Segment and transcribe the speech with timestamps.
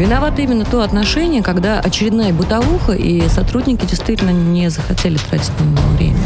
[0.00, 5.88] Виновато именно то отношение, когда очередная бытовуха, и сотрудники действительно не захотели тратить на него
[5.98, 6.16] время.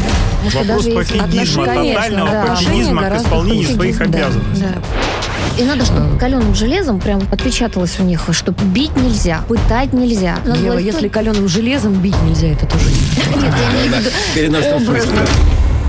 [0.53, 2.45] Вопрос пофигизма, тотального да.
[2.45, 4.63] пофигизма к исполнению своих да, обязанностей.
[4.63, 5.61] Да.
[5.61, 10.37] И надо, чтобы каленым железом прям отпечаталось у них, что бить нельзя, пытать нельзя.
[10.45, 14.79] Надо Ева, власть- если каленым железом бить нельзя, это тоже не Нет, я имею в
[14.79, 15.19] виду.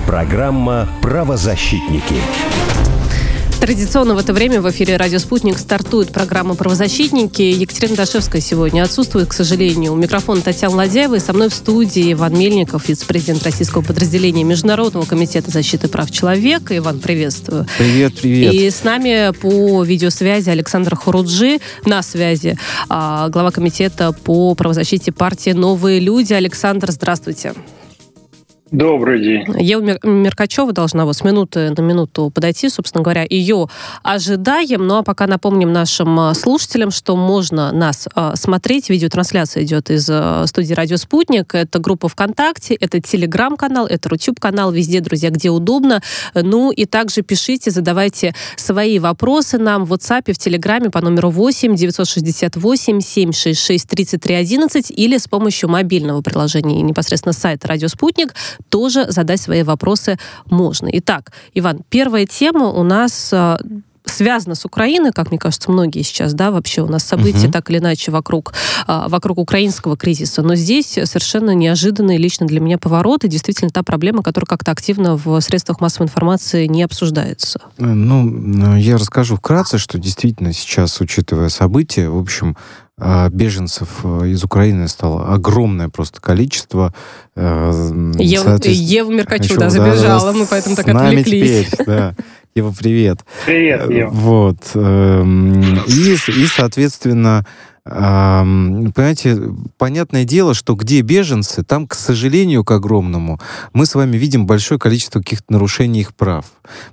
[0.08, 2.16] Программа «Правозащитники».
[3.60, 7.40] Традиционно в это время в эфире «Радио Спутник» стартует программа «Правозащитники».
[7.40, 9.94] Екатерина Дашевская сегодня отсутствует, к сожалению.
[9.94, 15.06] У микрофона Татьяна Ладяева и со мной в студии Иван Мельников, вице-президент российского подразделения Международного
[15.06, 16.76] комитета защиты прав человека.
[16.76, 17.66] Иван, приветствую.
[17.78, 18.52] Привет, привет.
[18.52, 22.58] И с нами по видеосвязи Александр Хуруджи на связи,
[22.90, 26.34] а, глава комитета по правозащите партии «Новые люди».
[26.34, 27.54] Александр, здравствуйте.
[28.72, 29.44] Добрый день.
[29.60, 33.68] Ева Мер- Меркачева должна вот с минуты на минуту подойти, собственно говоря, ее
[34.02, 34.84] ожидаем.
[34.84, 38.90] Ну а пока напомним нашим а, слушателям, что можно нас а, смотреть.
[38.90, 41.54] Видеотрансляция идет из а, студии «Радио Спутник».
[41.54, 44.72] Это группа ВКонтакте, это Телеграм-канал, это Рутюб-канал.
[44.72, 46.02] Везде, друзья, где удобно.
[46.34, 51.76] Ну и также пишите, задавайте свои вопросы нам в WhatsApp, в Телеграме по номеру 8
[51.76, 58.34] 968 766 3311 или с помощью мобильного приложения непосредственно сайта «Радио Спутник»
[58.68, 60.88] тоже задать свои вопросы можно.
[60.92, 63.58] Итак, Иван, первая тема у нас а,
[64.08, 67.52] связана с Украиной, как мне кажется, многие сейчас, да, вообще у нас события Мгм.
[67.52, 68.54] так или иначе вокруг,
[68.86, 70.42] а, вокруг украинского кризиса.
[70.42, 75.16] Но здесь совершенно неожиданный лично для меня поворот и действительно та проблема, которая как-то активно
[75.16, 77.60] в средствах массовой информации не обсуждается.
[77.78, 82.85] Э, Ну, э, я расскажу вкратце, что действительно сейчас, учитывая события, в общем, э,
[83.28, 86.94] беженцев э, из Украины стало огромное просто количество.
[87.34, 91.66] Э, м, Ева, соответственно, Ева Меркачу, да, забежала, да, мы поэтому так отвлеклись.
[91.70, 92.14] теперь, да.
[92.54, 93.18] Ева, привет.
[93.44, 94.10] Привет, Э, Ева.
[94.10, 94.56] Вот.
[94.74, 97.44] эм, И, и, соответственно,
[97.88, 99.38] понимаете,
[99.78, 103.40] понятное дело, что где беженцы, там, к сожалению, к огромному,
[103.72, 106.46] мы с вами видим большое количество каких-то нарушений их прав.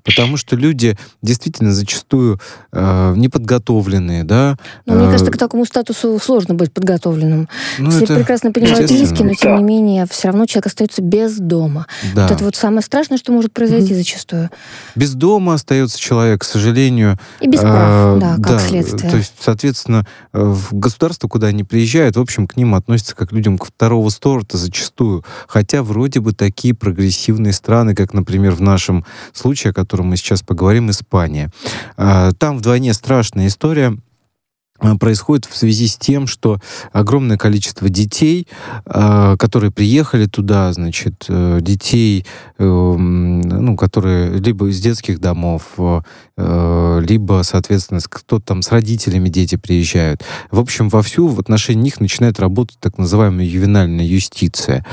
[0.04, 2.40] Потому что люди действительно зачастую
[2.72, 4.58] э, неподготовленные, да.
[4.86, 7.50] Но мне э, кажется, к такому статусу сложно быть подготовленным.
[7.80, 11.38] ну, Все это прекрасно понимают риски, но тем не менее все равно человек остается без
[11.38, 11.88] дома.
[12.14, 12.24] Да.
[12.24, 14.52] Вот это вот самое страшное, что может произойти зачастую.
[14.96, 17.18] Без дома остается человек, к сожалению.
[17.40, 19.10] И без прав, да, как следствие.
[19.10, 23.30] То есть, соответственно, э, в государство, куда они приезжают, в общем, к ним относятся как
[23.30, 25.24] к людям второго сорта зачастую.
[25.48, 30.42] Хотя вроде бы такие прогрессивные страны, как, например, в нашем случае, о котором мы сейчас
[30.42, 31.52] поговорим, Испания.
[31.98, 33.98] А, Там вдвойне страшная история
[34.80, 36.60] а, происходит в связи с тем, что
[36.92, 38.48] огромное количество детей,
[38.86, 42.26] а, которые приехали туда, значит, э, детей,
[42.58, 46.02] э, м, ну, которые либо из детских домов, э,
[46.36, 50.24] либо, соответственно, кто там с родителями дети приезжают.
[50.50, 54.86] В общем, вовсю в отношении них начинает работать так называемая ювенальная юстиция.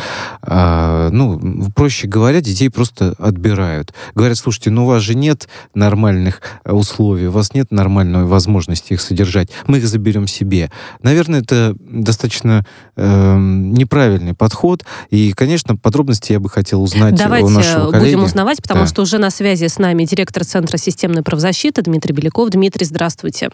[0.42, 3.92] А, Ну, проще говоря, детей просто отбирают.
[4.14, 8.92] Говорят, слушайте, ну у вас же нет нормальных э, условий, у вас нет нормальной возможности
[8.94, 9.48] их содержать.
[9.66, 10.70] Мы их заберем себе.
[11.02, 14.84] Наверное, это достаточно э, неправильный подход.
[15.10, 18.14] И, конечно, подробности я бы хотел узнать Давайте у нашего коллеги.
[18.14, 18.86] будем узнавать, потому Да.
[18.86, 22.50] что уже на связи с нами директор Центра системной правозащиты Дмитрий Беляков.
[22.50, 23.50] Дмитрий, здравствуйте.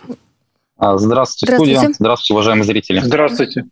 [0.79, 1.07] Здравствуйте,
[1.47, 1.77] Здравствуйте.
[1.77, 1.95] студия.
[1.99, 3.01] Здравствуйте, уважаемые зрители.
[3.01, 3.65] Здравствуйте.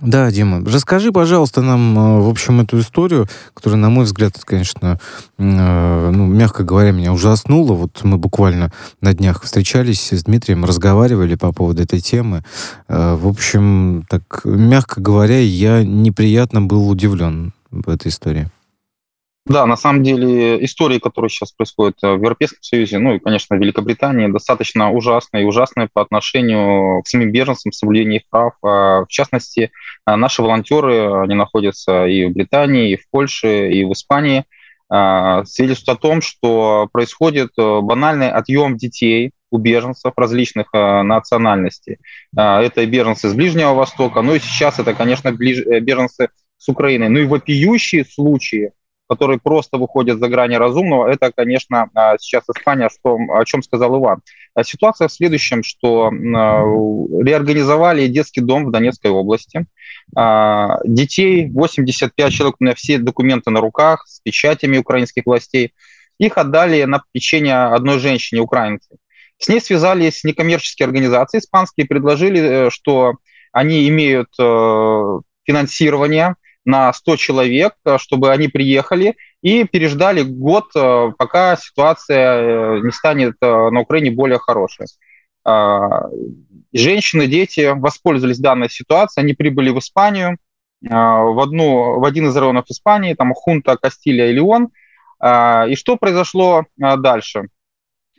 [0.00, 4.98] Да, Дима, расскажи, пожалуйста, нам, э, в общем, эту историю, которая, на мой взгляд, конечно,
[5.38, 7.74] э, ну, мягко говоря, меня ужаснула.
[7.74, 8.72] Вот мы буквально
[9.02, 12.44] на днях встречались с Дмитрием, разговаривали по поводу этой темы.
[12.88, 18.48] Э, В общем, так, мягко говоря, я неприятно был удивлен в этой истории.
[19.46, 23.56] Да, на самом деле истории, которые сейчас происходят э, в Европейском Союзе, ну и, конечно,
[23.56, 28.52] в Великобритании, достаточно ужасные и ужасные по отношению к самим беженцам, соблюдению их прав.
[28.62, 29.72] А, В частности,
[30.04, 34.44] а, наши волонтеры, они находятся и в Британии, и в Польше, и в Испании,
[34.90, 41.98] а, свидетельствуют о том, что происходит э, банальный отъем детей у беженцев различных э, национальностей.
[42.36, 46.28] Это беженцы с Ближнего Востока, ну и сейчас это, конечно, беженцы
[46.58, 47.08] с Украины.
[47.08, 48.72] Ну и вопиющие случаи,
[49.10, 53.98] которые просто выходят за грани разумного, это, конечно, а, сейчас Испания, что, о чем сказал
[53.98, 54.20] Иван.
[54.54, 56.62] А Ситуация в следующем, что а,
[57.20, 59.66] реорганизовали детский дом в Донецкой области.
[60.84, 65.72] Детей, 85 человек, у меня все документы на руках, с печатями украинских властей.
[66.18, 68.96] Их отдали на попечение одной женщине, украинке.
[69.38, 73.14] С ней связались некоммерческие организации испанские, предложили, э, что
[73.52, 81.12] они имеют э, финансирование на 100 человек, э, чтобы они приехали и переждали год, э,
[81.16, 84.86] пока ситуация э, не станет на Украине более хорошей.
[86.72, 90.36] Женщины, дети воспользовались данной ситуацией, они прибыли в Испанию,
[90.82, 94.68] в, одну, в один из районов Испании, там Хунта, Кастилия и Леон.
[95.70, 97.48] И что произошло дальше?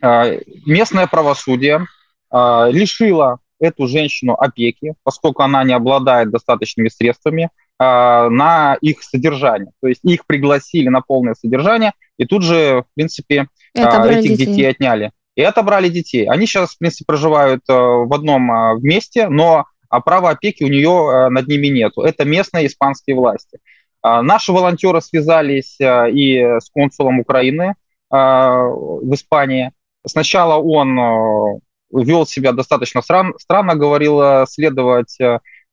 [0.02, 1.86] Местное правосудие
[2.32, 7.50] лишило эту женщину опеки, поскольку она не обладает достаточными средствами
[7.84, 9.72] на их содержание.
[9.80, 14.46] То есть их пригласили на полное содержание, и тут же, в принципе, этих детей.
[14.46, 16.26] детей отняли и отобрали детей.
[16.28, 20.68] Они сейчас, в принципе, проживают э, в одном э, месте, но а, права опеки у
[20.68, 22.02] нее э, над ними нету.
[22.02, 23.58] Это местные испанские власти.
[24.02, 27.74] А, наши волонтеры связались и с консулом Украины
[28.10, 29.72] в Испании.
[30.06, 35.16] Сначала он вел себя достаточно странно говорил следовать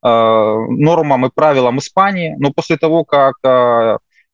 [0.02, 3.36] нормам и правилам Испании, но после того, как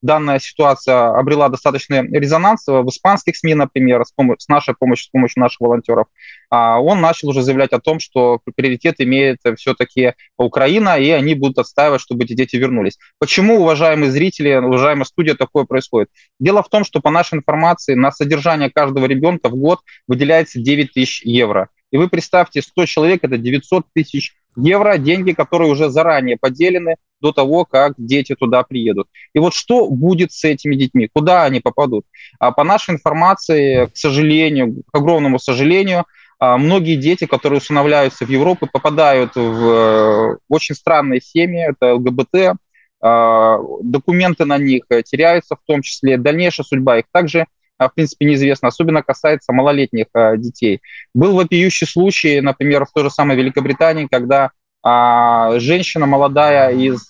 [0.05, 5.09] данная ситуация обрела достаточный резонанс в испанских СМИ, например, с, пом- с нашей помощью, с
[5.09, 6.07] помощью наших волонтеров,
[6.49, 11.57] а он начал уже заявлять о том, что приоритет имеет все-таки Украина, и они будут
[11.57, 12.97] отстаивать, чтобы эти дети вернулись.
[13.19, 16.09] Почему, уважаемые зрители, уважаемая студия, такое происходит?
[16.39, 20.93] Дело в том, что по нашей информации на содержание каждого ребенка в год выделяется 9
[20.93, 21.69] тысяч евро.
[21.91, 27.31] И вы представьте, 100 человек– это 900 тысяч евро, деньги, которые уже заранее поделены до
[27.31, 29.07] того, как дети туда приедут.
[29.33, 31.09] И вот что будет с этими детьми?
[31.11, 32.05] Куда они попадут?
[32.39, 36.05] А по нашей информации, к сожалению, к огромному сожалению,
[36.37, 42.57] а, многие дети, которые усыновляются в Европу, попадают в э, очень странные семьи, это ЛГБТ,
[43.01, 47.45] а, документы на них теряются, в том числе дальнейшая судьба их также
[47.77, 50.07] в принципе, неизвестно, особенно касается малолетних
[50.37, 50.81] детей.
[51.13, 54.51] Был вопиющий случай, например, в той же самой Великобритании, когда
[54.83, 57.09] а, женщина молодая из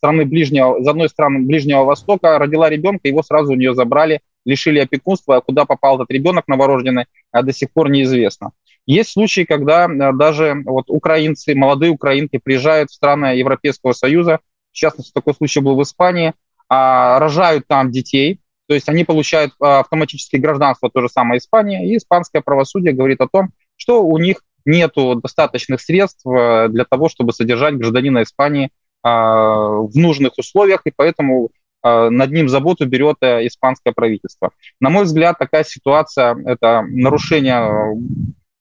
[0.00, 4.78] страны ближнего, из одной страны Ближнего Востока родила ребенка, его сразу у нее забрали, лишили
[4.78, 8.52] опекунства, а куда попал этот ребенок новорожденный, а до сих пор неизвестно.
[8.86, 14.40] Есть случаи, когда даже вот украинцы, молодые украинки приезжают в страны Европейского Союза,
[14.72, 16.32] в частности, такой случай был в Испании,
[16.70, 21.84] а, рожают там детей, то есть они получают а, автоматически гражданство, то же самое Испания,
[21.84, 27.08] и испанское правосудие говорит о том, что у них нету достаточных средств э, для того,
[27.08, 28.70] чтобы содержать гражданина Испании
[29.02, 31.50] а, в нужных условиях, и поэтому
[31.82, 34.52] а, над ним заботу берет э, испанское правительство.
[34.78, 37.94] На мой взгляд, такая ситуация– это нарушение э,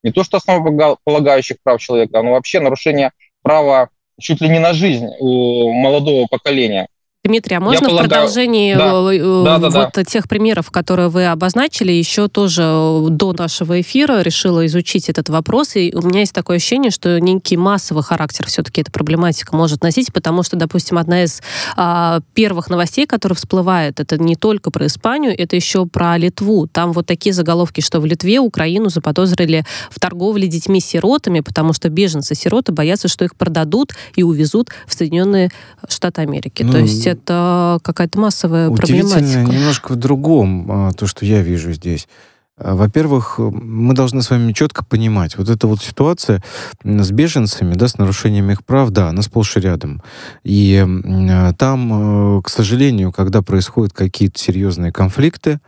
[0.02, 3.12] не то что основополагающих прав человека, но вообще нарушение
[3.44, 3.90] права
[4.20, 6.88] чуть ли не на жизнь у молодого поколения.
[7.26, 8.08] Дмитрий, а можно полагаю...
[8.08, 8.94] в продолжении да.
[9.14, 10.04] Э, да, да, вот да.
[10.06, 12.62] тех примеров, которые вы обозначили, еще тоже
[13.10, 17.58] до нашего эфира решила изучить этот вопрос, и у меня есть такое ощущение, что некий
[17.58, 21.42] массовый характер все-таки эта проблематика может носить, потому что, допустим, одна из
[21.76, 26.68] а, первых новостей, которая всплывает, это не только про Испанию, это еще про Литву.
[26.68, 32.72] Там вот такие заголовки, что в Литве Украину заподозрили в торговле детьми-сиротами, потому что беженцы-сироты
[32.72, 35.50] боятся, что их продадут и увезут в Соединенные
[35.90, 36.64] Штаты Америки.
[36.64, 39.42] Ну, То есть это какая-то массовая проблематика.
[39.42, 42.08] немножко в другом, а, то, что я вижу здесь.
[42.58, 46.44] А, во-первых, мы должны с вами четко понимать, вот эта вот ситуация
[46.84, 50.02] с беженцами, да, с нарушением их прав, да, она сплошь и рядом.
[50.44, 55.60] И а, там, к сожалению, когда происходят какие-то серьезные конфликты,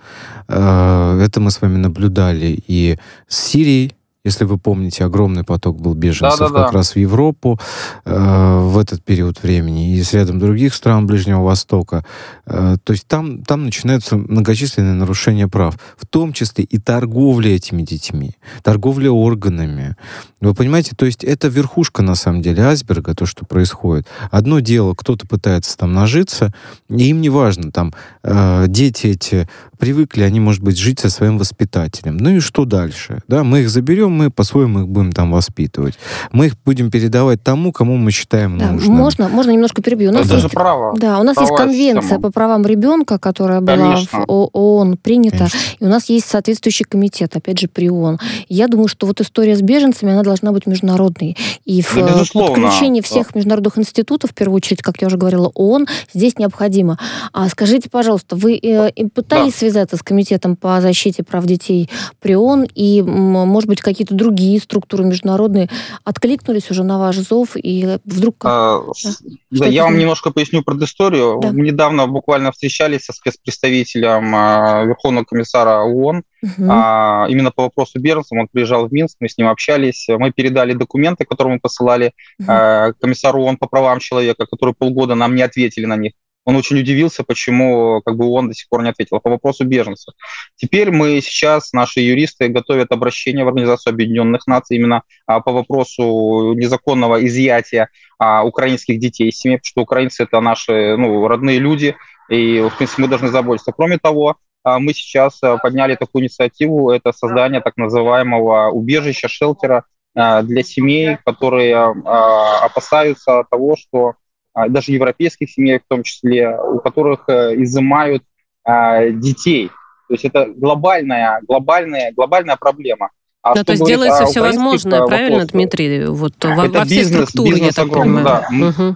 [0.47, 2.97] это мы с вами наблюдали и
[3.27, 6.77] с Сирией, если вы помните, огромный поток был беженцев да, да, как да.
[6.77, 7.59] раз в Европу
[8.05, 12.05] э, в этот период времени и с рядом других стран Ближнего Востока.
[12.45, 17.81] Э, то есть там, там начинаются многочисленные нарушения прав, в том числе и торговля этими
[17.81, 19.95] детьми, торговля органами.
[20.39, 24.07] Вы понимаете, то есть это верхушка, на самом деле, айсберга, то, что происходит.
[24.29, 26.53] Одно дело, кто-то пытается там нажиться,
[26.89, 29.49] и им не важно, там, э, дети эти
[29.81, 32.17] привыкли, они, может быть, жить со своим воспитателем.
[32.17, 33.23] Ну и что дальше?
[33.27, 35.95] Да, мы их заберем, мы по-своему их будем там воспитывать.
[36.31, 38.95] Мы их будем передавать тому, кому мы считаем да, нужным.
[38.95, 40.11] Можно, можно немножко перебью.
[40.11, 40.95] У нас Это есть, право.
[40.99, 42.21] Да, у нас есть конвенция система.
[42.21, 44.19] по правам ребенка, которая была Конечно.
[44.19, 45.57] в ООН принята, Конечно.
[45.79, 48.19] и у нас есть соответствующий комитет, опять же, при ООН.
[48.49, 51.35] Я думаю, что вот история с беженцами, она должна быть международной.
[51.65, 55.87] И в да, подключении всех международных институтов, в первую очередь, как я уже говорила, ООН,
[56.13, 56.99] здесь необходимо.
[57.33, 62.35] А скажите, пожалуйста, вы э, пытались да связаться с Комитетом по защите прав детей при
[62.35, 65.69] ООН, и, может быть, какие-то другие структуры международные
[66.03, 68.35] откликнулись уже на ваш зов, и вдруг...
[68.43, 69.11] А, да,
[69.51, 71.39] да я вам немножко поясню про историю.
[71.41, 71.51] Да.
[71.51, 76.67] Мы недавно буквально встречались со спецпредставителем а, Верховного комиссара ООН, угу.
[76.69, 78.37] а, именно по вопросу беженцев.
[78.37, 82.51] Он приезжал в Минск, мы с ним общались, мы передали документы, которые мы посылали угу.
[82.51, 86.13] а, комиссару ООН по правам человека, которые полгода нам не ответили на них.
[86.45, 90.13] Он очень удивился, почему как бы он до сих пор не ответил по вопросу беженцев.
[90.55, 96.53] Теперь мы сейчас, наши юристы, готовят обращение в Организацию Объединенных Наций именно а, по вопросу
[96.53, 101.95] незаконного изъятия а, украинских детей из семьи, потому что украинцы это наши ну, родные люди,
[102.29, 103.71] и, в принципе, мы должны заботиться.
[103.71, 109.85] Кроме того, а, мы сейчас а, подняли такую инициативу, это создание так называемого убежища, шелтера
[110.15, 114.13] а, для семей, которые опасаются того, что а,
[114.53, 118.23] даже европейских семей в том числе, у которых э, изымают
[118.63, 119.69] а, детей.
[120.07, 123.09] То есть это глобальная, глобальная, глобальная проблема.
[123.43, 126.05] А да, то есть делается все возможное, правильно, вопрос, Дмитрий?
[126.05, 128.45] Вот это во, во все бизнес, структуры, бизнес я так огромный, понимаю.
[128.51, 128.67] Да.
[128.67, 128.95] Угу.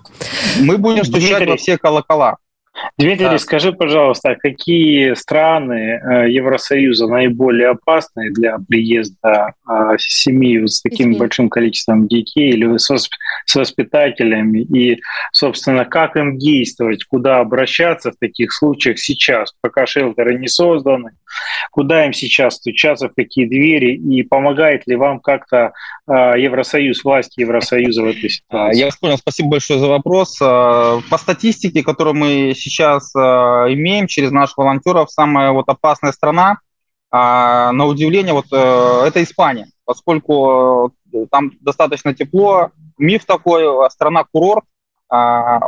[0.65, 2.37] Мы будем стучать Дмитрий, во все колокола.
[2.97, 3.37] Дмитрий, да.
[3.37, 11.19] скажи, пожалуйста, какие страны э, Евросоюза наиболее опасны для приезда э, семьи с таким Извините.
[11.19, 14.59] большим количеством детей или с воспитателями?
[14.59, 15.01] И,
[15.31, 21.11] собственно, как им действовать, куда обращаться в таких случаях сейчас, пока шелтеры не созданы?
[21.71, 23.95] Куда им сейчас стучаться, в какие двери?
[23.95, 25.73] И помогает ли вам как-то
[26.07, 28.79] э, Евросоюз, власти Евросоюза в этой ситуации?
[28.79, 30.37] Я понял, спасибо большое за вопрос.
[30.39, 36.57] По статистике, которую мы сейчас э, имеем через наших волонтеров, самая вот опасная страна,
[37.11, 43.89] э, на удивление, вот э, это Испания, поскольку э, там достаточно тепло, миф такой, э,
[43.89, 44.65] страна-курорт,
[45.13, 45.15] э,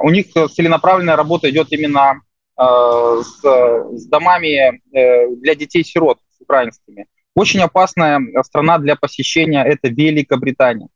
[0.01, 2.21] у них целенаправленная работа идет именно
[2.59, 7.05] э, с, с домами э, для детей-сирот украинскими.
[7.35, 10.87] Очень опасная страна для посещения– это Великобритания.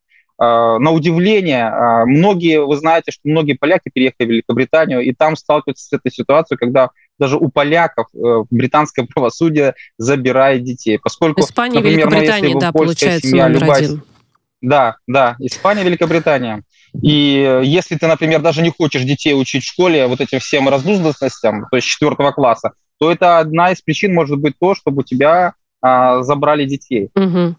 [0.44, 5.36] А, на удивление, а, многие, вы знаете, что многие поляки переехали в Великобританию, и там
[5.36, 10.98] сталкиваются с этой ситуацией, когда даже у поляков э, британское правосудие забирает детей.
[10.98, 13.78] Поскольку, Испания, например, ну, Великобритания, да, получается семья, номер любая...
[13.78, 14.04] один.
[14.62, 16.64] Да, да, Испания, Великобритания.
[17.00, 21.68] И если ты, например, даже не хочешь детей учить в школе вот этим всем раздузданностям,
[21.70, 25.54] то есть четвертого класса, то это одна из причин может быть то, чтобы у тебя
[25.82, 27.10] забрали детей.
[27.16, 27.56] Угу.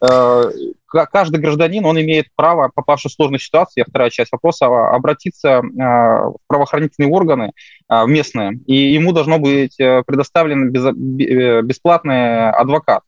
[0.86, 5.62] Каждый гражданин, он имеет право, попавший в сложную ситуацию, я вторая часть вопроса, а, обратиться
[5.62, 7.52] в правоохранительные органы
[8.06, 13.02] местные, и ему должно быть э, предоставлен э, бесплатный адвокат.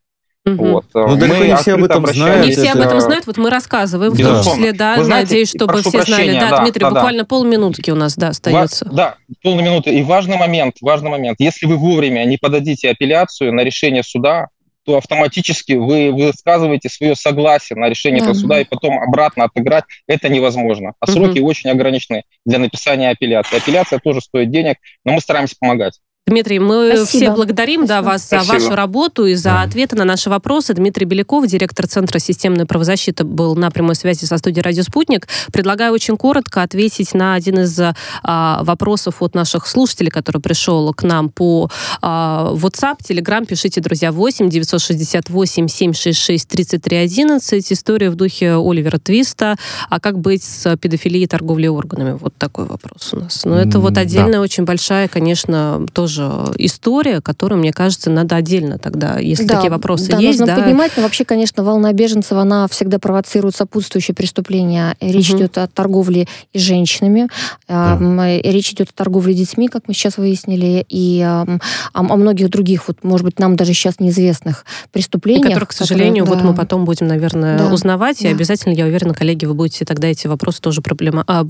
[0.47, 0.56] Угу.
[0.56, 0.85] Вот.
[0.92, 2.47] Ну, далеко не все об этом знают.
[2.47, 5.49] Не все об этом знают, вот мы рассказываем, в том числе, да, Вы знаете, надеюсь,
[5.49, 6.38] чтобы все знали.
[6.38, 7.26] Да, да Дмитрий, да, буквально да.
[7.26, 8.85] полминутки у нас, да, остается.
[8.85, 9.94] Ва- да, полминуты.
[9.94, 11.40] И важный момент, важный момент.
[11.40, 14.49] Если вы вовремя не подадите апелляцию на решение суда,
[14.85, 20.29] то автоматически вы высказываете свое согласие на решение этого суда и потом обратно отыграть это
[20.29, 20.95] невозможно.
[21.00, 21.49] А сроки угу.
[21.49, 23.57] очень ограничены для написания апелляции.
[23.57, 26.00] Апелляция тоже стоит денег, но мы стараемся помогать.
[26.26, 27.07] Дмитрий, мы Спасибо.
[27.07, 28.59] все благодарим да, вас Спасибо.
[28.59, 29.62] за вашу работу и за да.
[29.62, 30.73] ответы на наши вопросы.
[30.73, 35.28] Дмитрий Беляков, директор Центра системной правозащиты, был на прямой связи со студией «Радио Спутник».
[35.52, 37.78] Предлагаю очень коротко ответить на один из
[38.23, 41.69] а, вопросов от наших слушателей, который пришел к нам по
[42.00, 43.45] а, WhatsApp, Telegram.
[43.45, 47.71] Пишите, друзья, 8 968 766 3311.
[47.71, 49.57] История в духе Оливера Твиста.
[49.90, 52.12] А как быть с педофилией и торговлей органами?
[52.19, 53.45] Вот такой вопрос у нас.
[53.45, 54.40] Но это вот отдельная, да.
[54.40, 59.71] очень большая, конечно, тоже тоже история, которую, мне кажется, надо отдельно тогда, если да, такие
[59.71, 60.40] вопросы да, есть.
[60.40, 64.97] Нужно да, понимать, но вообще, конечно, волна беженцев, она всегда провоцирует сопутствующие преступления.
[65.00, 65.38] Речь угу.
[65.38, 67.28] идет о торговле и женщинами,
[67.68, 67.99] да.
[68.42, 71.59] речь идет о торговле детьми, как мы сейчас выяснили, и о,
[71.92, 75.47] о многих других, вот, может быть, нам даже сейчас неизвестных преступлениях.
[75.47, 76.47] И которых, к сожалению, которые, да.
[76.47, 77.73] вот мы потом будем, наверное, да.
[77.73, 78.28] узнавать, да.
[78.28, 81.47] и обязательно, я уверена, коллеги, вы будете тогда эти вопросы тоже проблема, а,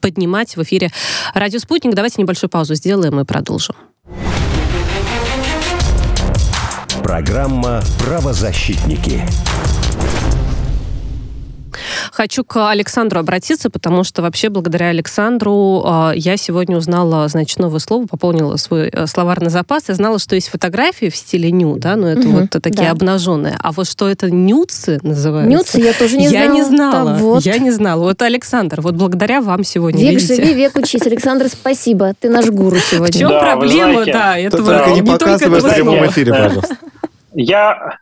[0.00, 0.90] поднимать в эфире
[1.34, 1.94] «Радио Спутник».
[1.94, 3.74] Давайте небольшую паузу сделаем и продолжим.
[7.02, 9.22] Программа «Правозащитники».
[12.12, 17.80] Хочу к Александру обратиться, потому что вообще благодаря Александру э, я сегодня узнала, значит, новое
[17.80, 19.84] слово, пополнила свой э, словарный запас.
[19.88, 22.90] Я знала, что есть фотографии в стиле ню, да, но это угу, вот такие да.
[22.90, 23.56] обнаженные.
[23.58, 25.78] А вот что это нюцы называются?
[25.78, 26.44] Нюцы я тоже не знала.
[26.44, 27.10] Я не знала.
[27.12, 27.42] Да, вот.
[27.44, 28.02] Я не знала.
[28.02, 30.02] Вот Александр, вот благодаря вам сегодня.
[30.02, 30.36] Век видите?
[30.36, 31.02] живи, век учись.
[31.02, 32.14] Александр, спасибо.
[32.18, 33.12] Ты наш гуру сегодня.
[33.12, 36.76] В чем да, проблема, да, этого только не, не показывай в прямом эфире, пожалуйста.
[37.34, 37.98] Я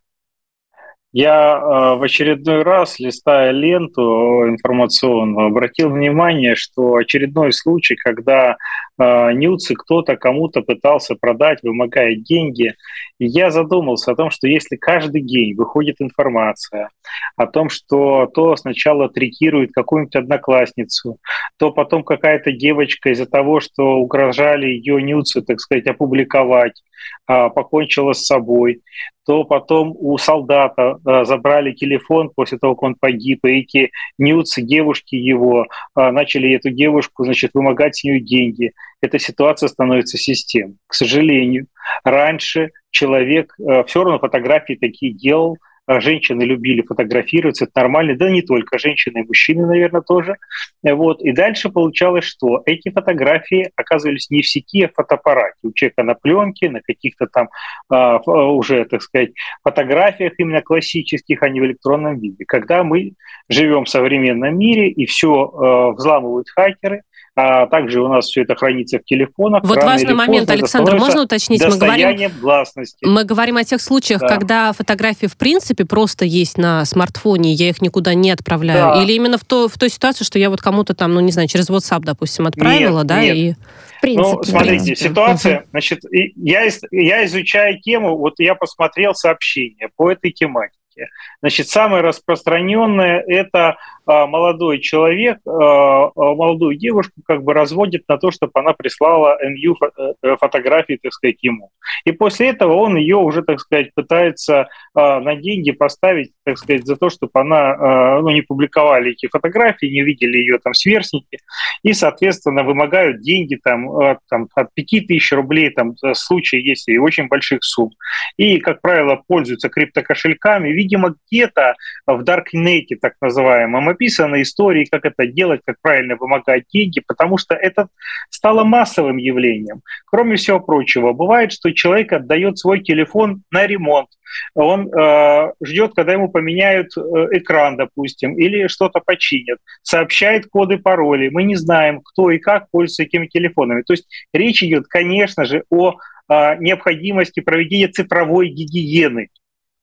[1.14, 8.56] я э, в очередной раз, листая ленту информационную, обратил внимание, что очередной случай, когда
[8.99, 12.75] э, нюцы кто-то кому-то пытался продать, вымогая деньги.
[13.21, 16.90] И я задумался о том, что если каждый день выходит информация
[17.37, 21.18] о том, что то сначала трикирует какую-нибудь одноклассницу,
[21.61, 26.83] то потом какая-то девочка из-за того, что угрожали ее нюцы, так сказать, опубликовать,
[27.26, 28.82] покончила с собой,
[29.26, 34.62] то потом у солдата э, забрали телефон после того, как он погиб, и эти нюцы
[34.62, 38.73] девушки его э, начали эту девушку, значит, вымогать с нее деньги.
[39.00, 40.76] Эта ситуация становится системой.
[40.87, 41.66] К сожалению,
[42.04, 43.54] раньше человек
[43.87, 49.21] все равно фотографии такие делал, а женщины любили фотографироваться, это нормально, да не только женщины,
[49.21, 50.37] и мужчины, наверное, тоже.
[50.83, 51.23] Вот.
[51.23, 55.59] И дальше получалось, что эти фотографии оказывались не в сети, а в фотоаппарате.
[55.62, 57.49] У человека на пленке, на каких-то там
[57.88, 59.31] а, уже, так сказать,
[59.62, 62.45] фотографиях именно классических, а не в электронном виде.
[62.47, 63.12] Когда мы
[63.49, 67.03] живем в современном мире, и все а, взламывают хакеры–
[67.37, 69.64] а также у нас все это хранится в телефонах.
[69.64, 71.64] Вот важный момент, Александр, можно уточнить?
[71.64, 73.05] Мы говорим, гласности.
[73.05, 74.29] мы говорим о тех случаях, да.
[74.29, 78.95] когда фотографии в принципе просто есть на смартфоне, я их никуда не отправляю.
[78.95, 79.03] Да.
[79.03, 81.49] Или именно в, то, в той ситуации, что я вот кому-то там, ну не знаю,
[81.49, 83.37] через WhatsApp, допустим, отправила, нет, да, нет.
[83.37, 83.55] и...
[84.00, 85.09] Принципе, ну, смотрите, принципе.
[85.09, 91.09] ситуация, значит, я, я изучаю тему, вот я посмотрел сообщения по этой тематике.
[91.41, 98.30] Значит, самое распространенное– это молодой человек а, а, молодую девушку как бы разводит на то,
[98.30, 101.70] чтобы она прислала э, фотографии, так сказать, ему.
[102.04, 106.96] И после этого он ее уже, так сказать, пытается на деньги поставить, так сказать, за
[106.96, 111.38] то, чтобы она, ну, не публиковали эти фотографии, не видели ее там сверстники,
[111.82, 117.28] и, соответственно, вымогают деньги там, там от 5 тысяч рублей, там случаи есть и очень
[117.28, 117.90] больших сумм.
[118.37, 120.70] И, как правило, пользуются криптокошельками.
[120.70, 121.75] Видимо, где-то
[122.06, 127.55] в Даркнете, так называемом, описаны истории, как это делать, как правильно вымогать деньги, потому что
[127.55, 127.89] это
[128.31, 129.81] стало массовым явлением.
[130.07, 134.09] Кроме всего прочего, бывает, что человек отдает свой телефон на ремонт,
[134.55, 137.01] он э, ждет, когда ему поменяют э,
[137.33, 141.29] экран, допустим, или что-то починят, сообщает коды пароли.
[141.29, 143.83] Мы не знаем, кто и как пользуется этими телефонами.
[143.83, 145.95] То есть речь идет, конечно же, о
[146.29, 149.29] э, необходимости проведения цифровой гигиены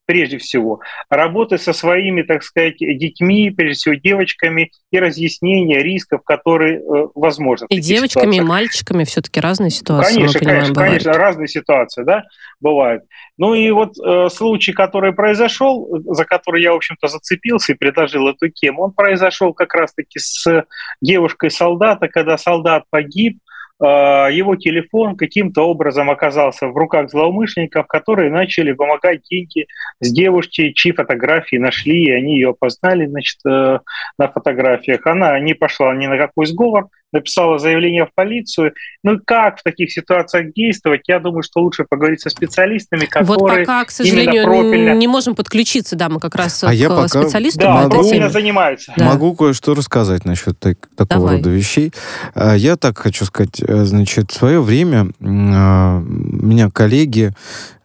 [0.06, 6.80] прежде всего, работы со своими, так сказать, детьми, прежде всего девочками, и разъяснение рисков, которые
[6.80, 7.68] э, возможны.
[7.70, 8.46] И девочками, ситуациях.
[8.46, 10.16] и мальчиками все-таки разные ситуации.
[10.16, 11.04] Конечно, понимаем, конечно, бывают.
[11.04, 12.24] конечно, разные ситуации, да,
[12.60, 13.04] бывают.
[13.38, 18.28] Ну и вот э, случай, который произошел, за который я, в общем-то, зацепился и предложил
[18.28, 20.66] эту тему, он произошел как раз-таки с
[21.02, 23.40] девушкой солдата, когда солдат погиб,
[23.86, 29.68] его телефон каким-то образом оказался в руках злоумышленников, которые начали помогать деньги
[30.00, 33.80] с девушки, чьи фотографии нашли, и они ее опознали значит, э,
[34.18, 35.06] на фотографиях.
[35.08, 38.74] Она не пошла ни на какой сговор, написала заявление в полицию.
[39.04, 41.02] Ну как в таких ситуациях действовать?
[41.08, 44.94] Я думаю, что лучше поговорить со специалистами, которые Вот пока, к сожалению, профильно...
[44.94, 47.64] не можем подключиться, да, мы как раз а к я пока специалистам.
[47.64, 48.94] Да, могу, профильно занимаются.
[48.96, 49.06] Да.
[49.06, 51.38] Могу кое-что рассказать насчет так, такого Давай.
[51.38, 51.92] рода вещей.
[52.34, 57.34] А, я так хочу сказать, э, значит, в свое время а, меня коллеги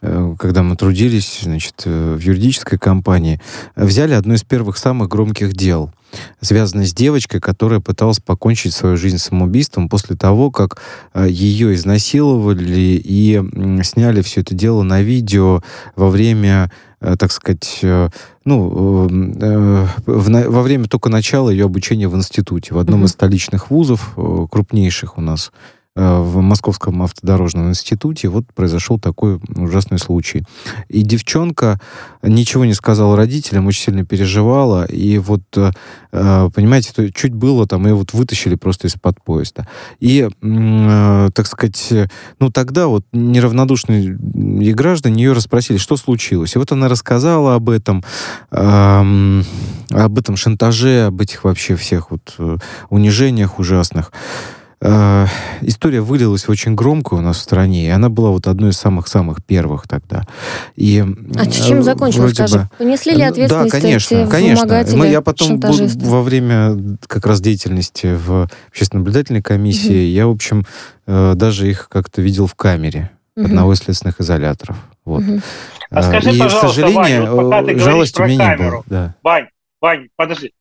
[0.01, 3.41] Э, когда мы трудились значит, э, в юридической компании,
[3.75, 5.91] взяли одно из первых самых громких дел,
[6.41, 10.81] связанное с девочкой, которая пыталась покончить свою жизнь самоубийством после того, как
[11.13, 13.41] э, ее изнасиловали и
[13.83, 15.61] сняли все это дело на видео
[15.95, 17.79] во время так сказать,
[18.43, 19.07] ну,
[20.07, 23.05] во время только начала ее обучения в институте, в одном mm-hmm.
[23.05, 24.15] из столичных вузов,
[24.49, 30.43] крупнейших у нас Э, в Московском автодорожном институте вот произошел такой ужасный случай.
[30.89, 31.79] И девчонка
[32.21, 35.71] ничего не сказала родителям, очень сильно переживала, и вот, э,
[36.11, 39.67] э, понимаете, чуть было там, ее вот вытащили просто из-под поезда.
[39.99, 41.91] И, так сказать,
[42.39, 44.15] ну тогда вот неравнодушные
[44.73, 46.55] граждане ее расспросили, что случилось.
[46.55, 48.03] И вот она рассказала об этом,
[48.51, 52.35] об этом шантаже, об этих вообще всех вот
[52.89, 54.11] унижениях ужасных.
[54.79, 55.25] Э,
[55.61, 59.43] история вылилась очень громко у нас в стране, и она была вот одной из самых-самых
[59.43, 60.23] первых тогда.
[60.75, 61.03] И,
[61.35, 62.59] а чем э, закончилось, скажи?
[62.59, 62.69] Бы...
[62.77, 64.85] Понесли ли ответственность Да, конечно, конечно.
[64.95, 70.15] Мы, я потом во время как раз деятельности в общественно-наблюдательной комиссии, угу.
[70.15, 70.65] я, в общем,
[71.07, 73.47] э, даже их как-то видел в камере угу.
[73.47, 74.77] одного из следственных изоляторов.
[75.05, 75.23] Вот.
[75.23, 75.41] Угу.
[75.89, 78.71] А скажи, и, пожалуйста, к сожалению, Вань, вот пока ты жалости у меня камеру, не
[78.71, 78.83] было.
[78.85, 79.15] Да.
[79.23, 79.47] Вань,
[79.81, 80.51] Вань, подожди,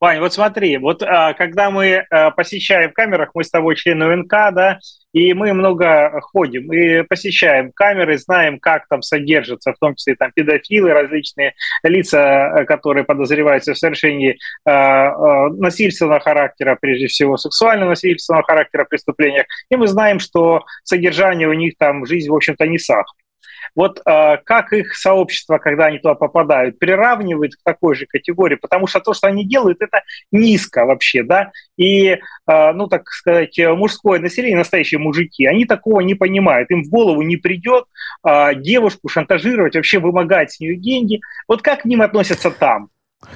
[0.00, 4.06] Вань, вот смотри, вот а, когда мы а, посещаем в камерах, мы с тобой члены
[4.06, 4.78] УНК, да,
[5.12, 10.30] и мы много ходим и посещаем камеры, знаем, как там содержатся, в том числе там
[10.32, 18.44] педофилы, различные лица, которые подозреваются в совершении а, а, насильственного характера, прежде всего сексуального насильственного
[18.44, 23.16] характера преступлениях, и мы знаем, что содержание у них там, жизнь, в общем-то, не сахар.
[23.74, 28.86] Вот э, как их сообщество, когда они туда попадают, приравнивает к такой же категории, потому
[28.86, 30.02] что то, что они делают, это
[30.32, 36.14] низко вообще, да, и, э, ну, так сказать, мужское население, настоящие мужики, они такого не
[36.14, 37.84] понимают, им в голову не придет
[38.26, 41.20] э, девушку шантажировать, вообще вымогать с нее деньги.
[41.46, 42.90] Вот как к ним относятся там?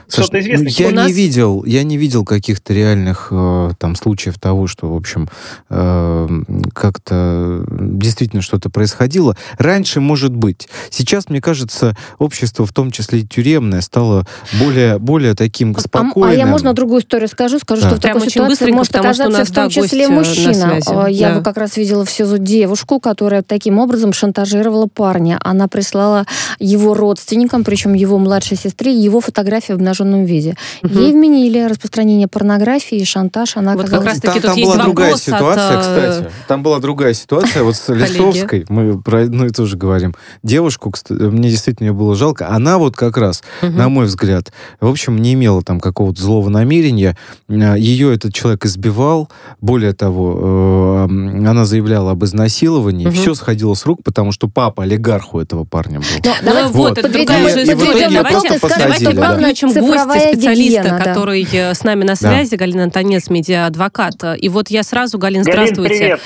[0.07, 0.69] Саш, ну, известно.
[0.69, 1.11] Я не нас...
[1.11, 5.29] видел, я не видел каких-то реальных э, там случаев того, что, в общем,
[5.71, 6.29] э,
[6.73, 9.37] как-то действительно что-то происходило.
[9.59, 10.69] Раньше, может быть.
[10.91, 14.27] Сейчас, мне кажется, общество, в том числе и тюремное, стало
[14.61, 16.31] более, более таким спокойным.
[16.31, 17.59] А, а я можно другую историю скажу?
[17.59, 17.89] Скажу, да.
[17.89, 20.79] что в такой ситуации может оказаться в том числе мужчина.
[20.87, 21.41] А, я да.
[21.41, 25.41] как раз видела в СИЗО девушку, которая таким образом шантажировала парня.
[25.43, 26.27] Она прислала
[26.59, 30.57] его родственникам, причем его младшей сестре, его фотографию в обнаженном виде.
[30.83, 30.99] Угу.
[30.99, 33.57] Ей вменили распространение порнографии и шантаж.
[33.57, 35.87] Она вот как раз таки там, там была другая ситуация, от...
[35.87, 36.33] Э, кстати.
[36.49, 37.63] Там была другая ситуация.
[37.63, 40.15] Вот с Лисовской, мы про одно и то же говорим.
[40.43, 42.49] Девушку, кстати, мне действительно ее было жалко.
[42.49, 43.73] Она вот как раз, угу.
[43.73, 47.17] на мой взгляд, в общем, не имела там какого-то злого намерения.
[47.49, 49.29] Э, ее этот человек избивал.
[49.61, 53.07] Более того, э, она заявляла об изнасиловании.
[53.07, 53.15] Угу.
[53.15, 56.07] Все сходило с рук, потому что папа олигарх у этого парня был.
[56.25, 58.09] Но, ну, давай, вот, вот это другая же история.
[58.11, 61.75] Давайте, давайте, давайте, гости, специалиста, гигиена, который да.
[61.75, 62.57] с нами на связи, да.
[62.57, 64.39] Галина Антонец, медиа-адвокат.
[64.39, 65.99] И вот я сразу, Галин, здравствуйте.
[65.99, 66.19] Галин,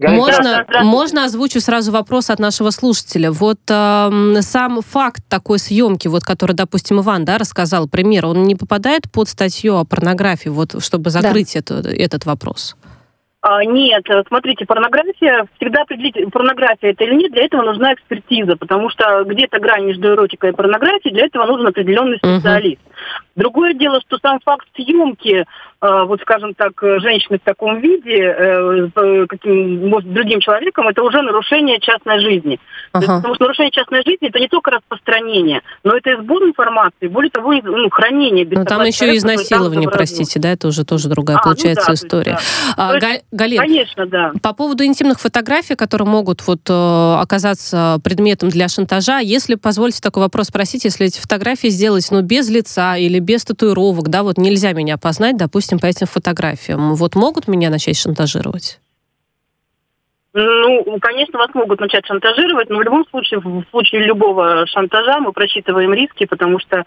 [0.00, 0.16] привет.
[0.16, 3.30] можно, можно озвучу сразу вопрос от нашего слушателя.
[3.30, 8.56] Вот э, сам факт такой съемки, вот, который, допустим, Иван да, рассказал, пример, он не
[8.56, 11.58] попадает под статью о порнографии, вот, чтобы закрыть да.
[11.60, 12.76] это, этот вопрос?
[13.42, 18.90] А, нет, смотрите, порнография, всегда определить, порнография это или нет, для этого нужна экспертиза, потому
[18.90, 22.82] что где-то грань между эротикой и порнографией, для этого нужен определенный специалист.
[22.82, 22.92] Угу.
[23.36, 25.46] Другое дело, что сам факт съемки
[25.82, 31.22] а, вот, скажем так, женщины в таком виде, э, каким, может, другим человеком, это уже
[31.22, 32.60] нарушение частной жизни.
[32.92, 33.04] Ага.
[33.04, 37.06] Есть, потому что нарушение частной жизни это не только распространение, но это и сбор информации,
[37.06, 38.46] более того, ну, хранение.
[38.50, 41.94] Но там еще и изнасилование, простите, да, это уже тоже другая, а, получается, ну, да,
[41.94, 42.38] история.
[42.76, 42.90] Да.
[42.90, 44.32] а, есть, Галин, конечно, да.
[44.42, 50.24] По поводу интимных фотографий, которые могут вот э, оказаться предметом для шантажа, если позвольте такой
[50.24, 54.72] вопрос спросить, если эти фотографии сделать, ну, без лица или без татуировок, да, вот нельзя
[54.72, 58.80] меня опознать, допустим, по этим фотографиям, вот могут меня начать шантажировать?
[60.32, 65.32] Ну, конечно, вас могут начать шантажировать, но в любом случае, в случае любого шантажа мы
[65.32, 66.84] просчитываем риски, потому что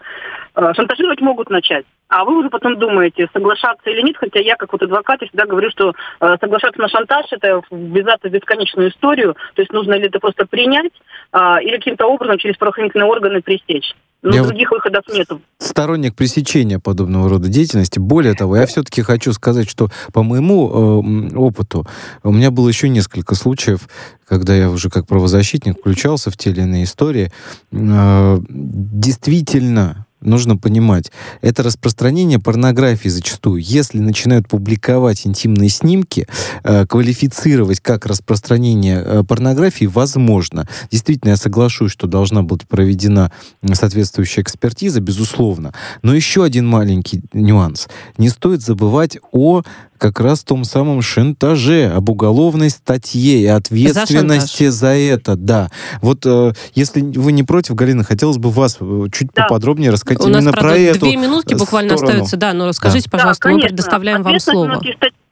[0.54, 1.84] э, шантажировать могут начать.
[2.08, 5.70] А вы уже потом думаете, соглашаться или нет, хотя я, как вот адвокат, всегда говорю,
[5.70, 10.20] что э, соглашаться на шантаж– это ввязаться в бесконечную историю, то есть нужно ли это
[10.20, 10.92] просто принять
[11.32, 13.94] э, или каким-то образом через правоохранительные органы пресечь.
[14.24, 15.42] Но я других выходов нету.
[15.58, 17.98] Сторонник пресечения подобного рода деятельности.
[17.98, 21.86] Более того, я все-таки хочу сказать, что по моему э, опыту
[22.22, 23.86] у меня было еще несколько случаев,
[24.26, 27.30] когда я уже как правозащитник включался в те или иные истории.
[27.70, 31.10] Э, действительно, нужно понимать,
[31.40, 33.62] это распространение порнографии зачастую.
[33.62, 36.26] Если начинают публиковать интимные снимки,
[36.62, 40.68] э, квалифицировать как распространение э, порнографии, возможно.
[40.90, 43.30] Действительно, я соглашусь, что должна быть проведена
[43.72, 45.72] соответствующая экспертиза, безусловно.
[46.02, 47.88] Но еще один маленький нюанс.
[48.18, 49.62] Не стоит забывать о
[49.98, 55.70] как раз в том самом шантаже, об уголовной статье и ответственности за, за это, да.
[56.00, 59.44] Вот э, если вы не против, Галина, хотелось бы вас э, чуть да.
[59.44, 62.12] поподробнее рассказать У именно нас, правда, про эту две минутки буквально сторону.
[62.12, 63.18] остаются, да, но расскажите, да.
[63.18, 64.80] пожалуйста, да, мы предоставляем вам слово.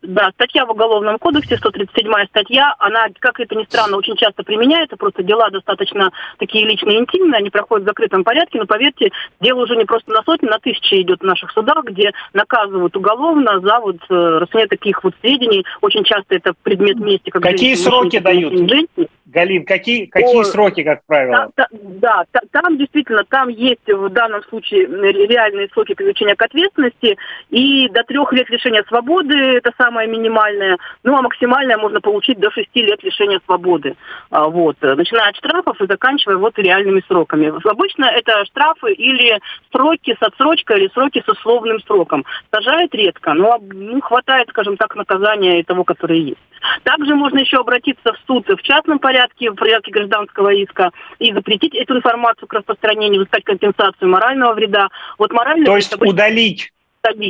[0.02, 4.96] Да, статья в Уголовном кодексе, 137 статья, она, как это ни странно, очень часто применяется,
[4.96, 9.76] просто дела достаточно такие личные, интимные, они проходят в закрытом порядке, но поверьте, дело уже
[9.76, 13.96] не просто на сотни, на тысячи идет в наших судах, где наказывают уголовно за вот
[14.08, 17.30] э, рассмотрение таких вот сведений, очень часто это предмет мести.
[17.30, 18.52] Как Какие сроки дают?
[18.52, 19.08] Женщине.
[19.32, 21.50] Галин, какие, какие О, сроки, как правило?
[21.56, 27.16] Да, да, да, там действительно, там есть в данном случае реальные сроки привлечения к ответственности,
[27.48, 32.50] и до трех лет лишения свободы, это самое минимальное, ну а максимальное можно получить до
[32.50, 33.96] шести лет лишения свободы.
[34.30, 37.52] А, вот, начиная от штрафов и заканчивая вот реальными сроками.
[37.68, 42.24] Обычно это штрафы или сроки с отсрочкой, или сроки с условным сроком.
[42.52, 46.38] Сажают редко, но ну, хватает, скажем так, наказания того, которое есть.
[46.84, 51.74] Также можно еще обратиться в суд в частном порядке, в порядке гражданского иска, и запретить
[51.74, 54.88] эту информацию к распространению, взыскать компенсацию морального вреда.
[55.18, 56.72] Вот моральный То есть удалить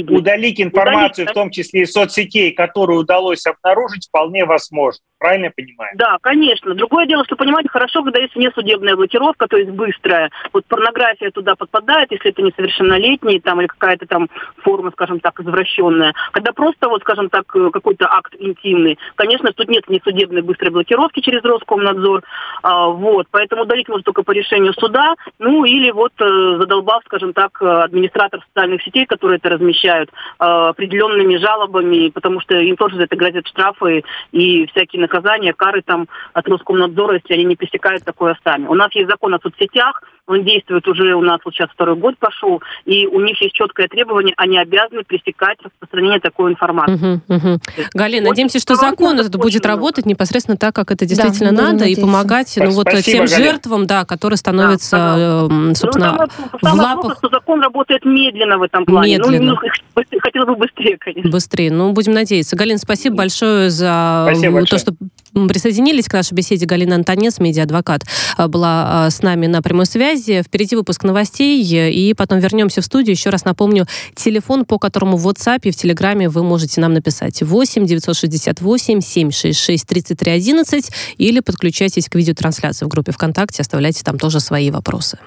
[0.08, 5.02] удалить информацию, удалить, в том числе из соцсетей, которую удалось обнаружить, вполне возможно.
[5.22, 5.90] Правильно я понимаю?
[5.94, 6.74] Да, конечно.
[6.74, 10.30] Другое дело, что, понимаете, хорошо, когда есть несудебная блокировка, то есть быстрая.
[10.52, 16.12] Вот порнография туда подпадает, если это несовершеннолетний там, или какая-то там форма, скажем так, извращенная.
[16.32, 21.20] Когда просто, вот, скажем так, э, какой-то акт интимный, конечно, тут нет несудебной быстрой блокировки
[21.20, 22.22] через Роскомнадзор.
[22.62, 27.32] А, вот, поэтому удалить можно только по решению суда, ну или вот э, задолбав, скажем
[27.32, 33.04] так, администратор социальных сетей, которые это размещают, э, определенными жалобами, потому что им тоже за
[33.04, 38.38] это грозят штрафы и всякие наказания, кары там от Роскомнадзора, если они не пресекают такое
[38.44, 38.66] сами.
[38.66, 42.16] У нас есть закон о соцсетях, он действует уже у нас вот сейчас второй год
[42.18, 47.20] пошел, и у них есть четкое требование, они обязаны пресекать распространение такой информации.
[47.28, 47.60] Угу, угу.
[47.92, 52.00] Галина, надеемся, что закон этот будет работать непосредственно так, как это действительно да, надо, и
[52.00, 53.26] помогать ну, вот тем Галина.
[53.26, 57.02] жертвам, да, которые становятся, да, э, ну, собственно, ну, в лапах...
[57.02, 59.18] Плохо, что закон работает медленно в этом плане.
[59.18, 59.58] Ну, медленно.
[59.94, 61.30] Ну, хотелось бы быстрее, конечно.
[61.30, 61.72] Быстрее.
[61.72, 62.56] Ну, будем надеяться.
[62.56, 64.92] Галина, спасибо большое за спасибо то, что
[65.34, 66.66] присоединились к нашей беседе.
[66.66, 68.02] Галина Антонец, медиа-адвокат,
[68.38, 70.42] э, была э, с нами на прямой связи.
[70.42, 73.14] Впереди выпуск новостей, и потом вернемся в студию.
[73.14, 77.42] Еще раз напомню, телефон, по которому в WhatsApp и в Телеграме вы можете нам написать
[77.42, 84.40] 8 968 766 33 11 или подключайтесь к видеотрансляции в группе ВКонтакте, оставляйте там тоже
[84.40, 85.18] свои вопросы.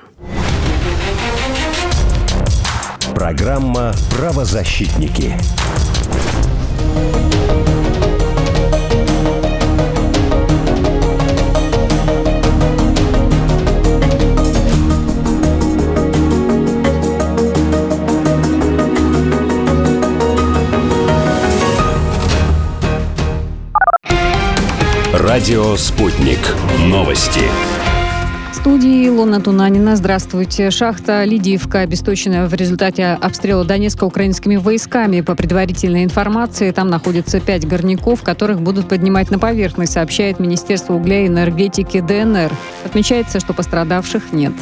[3.15, 5.35] Программа «Правозащитники».
[25.35, 26.39] Радио «Спутник».
[26.87, 27.41] Новости.
[28.53, 29.97] В студии Илона Тунанина.
[29.97, 30.71] Здравствуйте.
[30.71, 35.19] Шахта Лидиевка обесточена в результате обстрела Донецка украинскими войсками.
[35.19, 41.25] По предварительной информации, там находится пять горняков, которых будут поднимать на поверхность, сообщает Министерство угля
[41.25, 42.53] и энергетики ДНР.
[42.85, 44.53] Отмечается, что пострадавших нет.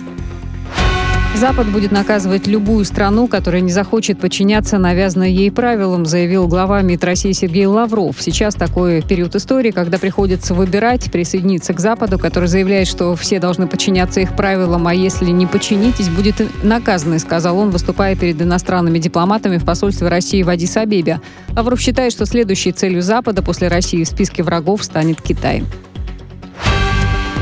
[1.36, 7.04] Запад будет наказывать любую страну, которая не захочет подчиняться навязанным ей правилам, заявил глава МИД
[7.04, 8.16] России Сергей Лавров.
[8.20, 13.68] Сейчас такой период истории, когда приходится выбирать, присоединиться к Западу, который заявляет, что все должны
[13.68, 19.58] подчиняться их правилам, а если не подчинитесь, будет наказаны, сказал он, выступая перед иностранными дипломатами
[19.58, 21.20] в посольстве России в Адис-Абебе.
[21.56, 25.64] Лавров считает, что следующей целью Запада после России в списке врагов станет Китай.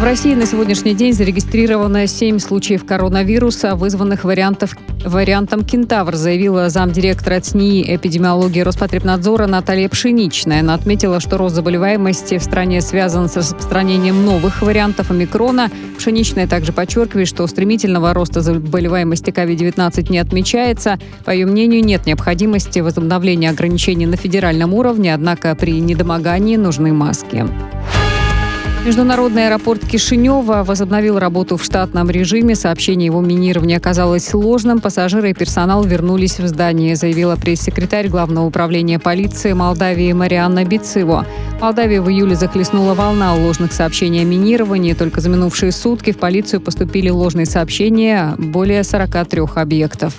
[0.01, 7.39] В России на сегодняшний день зарегистрировано 7 случаев коронавируса, вызванных вариантов, вариантом кентавр, заявила замдиректора
[7.39, 10.61] ЦНИ эпидемиологии Роспотребнадзора Наталья Пшеничная.
[10.61, 15.69] Она отметила, что рост заболеваемости в стране связан с распространением новых вариантов омикрона.
[15.99, 20.97] Пшеничная также подчеркивает, что стремительного роста заболеваемости COVID-19 не отмечается.
[21.25, 27.45] По ее мнению, нет необходимости возобновления ограничений на федеральном уровне, однако при недомогании нужны маски.
[28.83, 32.55] Международный аэропорт Кишинева возобновил работу в штатном режиме.
[32.55, 34.81] Сообщение его минирования оказалось сложным.
[34.81, 41.27] Пассажиры и персонал вернулись в здание, заявила пресс-секретарь Главного управления полиции Молдавии Марианна Бицево.
[41.59, 44.93] В Молдавии в июле захлестнула волна ложных сообщений о минировании.
[44.93, 50.15] Только за минувшие сутки в полицию поступили ложные сообщения более 43 объектов.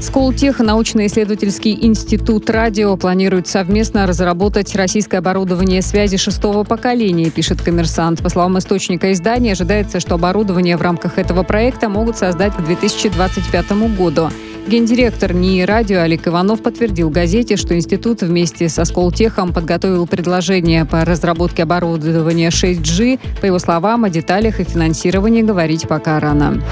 [0.00, 8.22] Сколтех научно-исследовательский институт радио планируют совместно разработать российское оборудование связи шестого поколения, пишет коммерсант.
[8.22, 13.72] По словам источника издания, ожидается, что оборудование в рамках этого проекта могут создать к 2025
[13.94, 14.30] году.
[14.66, 21.04] Гендиректор НИИ «Радио» Олег Иванов подтвердил газете, что институт вместе со Сколтехом подготовил предложение по
[21.04, 23.18] разработке оборудования 6G.
[23.42, 26.62] По его словам, о деталях и финансировании говорить пока рано.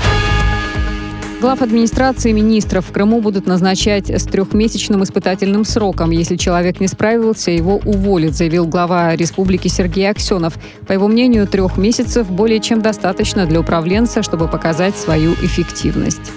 [1.40, 6.10] Глав администрации министров в Крыму будут назначать с трехмесячным испытательным сроком.
[6.10, 10.54] Если человек не справился, его уволят, заявил глава республики Сергей Аксенов.
[10.88, 16.32] По его мнению, трех месяцев более чем достаточно для управленца, чтобы показать свою эффективность.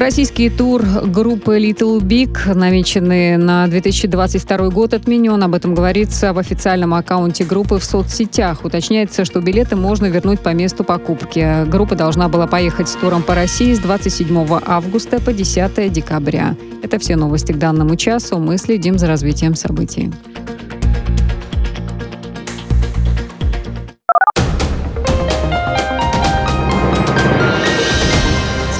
[0.00, 5.42] Российский тур группы Little Big, намеченный на 2022 год, отменен.
[5.42, 8.64] Об этом говорится в официальном аккаунте группы в соцсетях.
[8.64, 11.66] Уточняется, что билеты можно вернуть по месту покупки.
[11.66, 16.56] Группа должна была поехать с туром по России с 27 августа по 10 декабря.
[16.82, 18.38] Это все новости к данному часу.
[18.38, 20.10] Мы следим за развитием событий.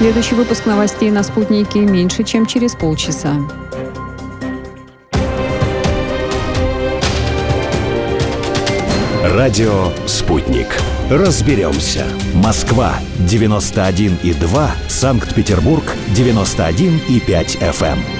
[0.00, 3.34] Следующий выпуск новостей на «Спутнике» меньше, чем через полчаса.
[9.22, 10.68] Радио «Спутник».
[11.10, 12.06] Разберемся.
[12.32, 14.70] Москва, 91,2.
[14.88, 15.84] Санкт-Петербург,
[16.16, 18.19] 91,5 FM.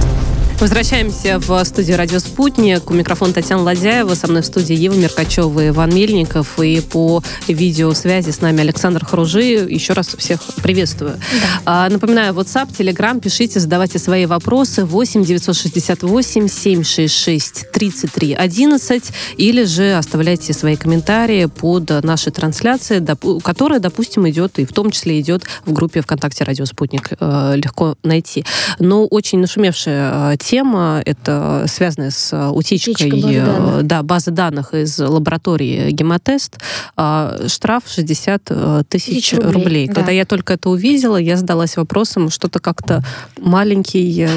[0.61, 2.91] Возвращаемся в студию «Радио Спутник».
[2.91, 4.13] У микрофона Татьяна Ладяева.
[4.13, 6.59] Со мной в студии Ева Меркачева и Иван Мельников.
[6.59, 9.41] И по видеосвязи с нами Александр Харужи.
[9.41, 11.15] Еще раз всех приветствую.
[11.15, 11.61] Да.
[11.65, 13.19] А, напоминаю, WhatsApp, Telegram.
[13.19, 14.85] Пишите, задавайте свои вопросы.
[14.85, 19.03] 8 968 766 33 11.
[19.37, 23.03] Или же оставляйте свои комментарии под нашей трансляцией,
[23.41, 27.09] которая, допустим, идет, и в том числе идет в группе ВКонтакте «Радио Спутник».
[27.19, 28.45] Э, легко найти.
[28.77, 33.83] Но очень нашумевшая тема тема, это связанная с э, утечкой базы э, данных.
[33.83, 36.57] Да, базы данных из лаборатории гемотест.
[36.97, 39.53] А, штраф 60 э, тысяч рублей.
[39.53, 39.87] рублей.
[39.87, 39.93] Да.
[39.93, 43.01] Когда я только это увидела, я задалась вопросом, что-то как-то
[43.39, 44.27] маленький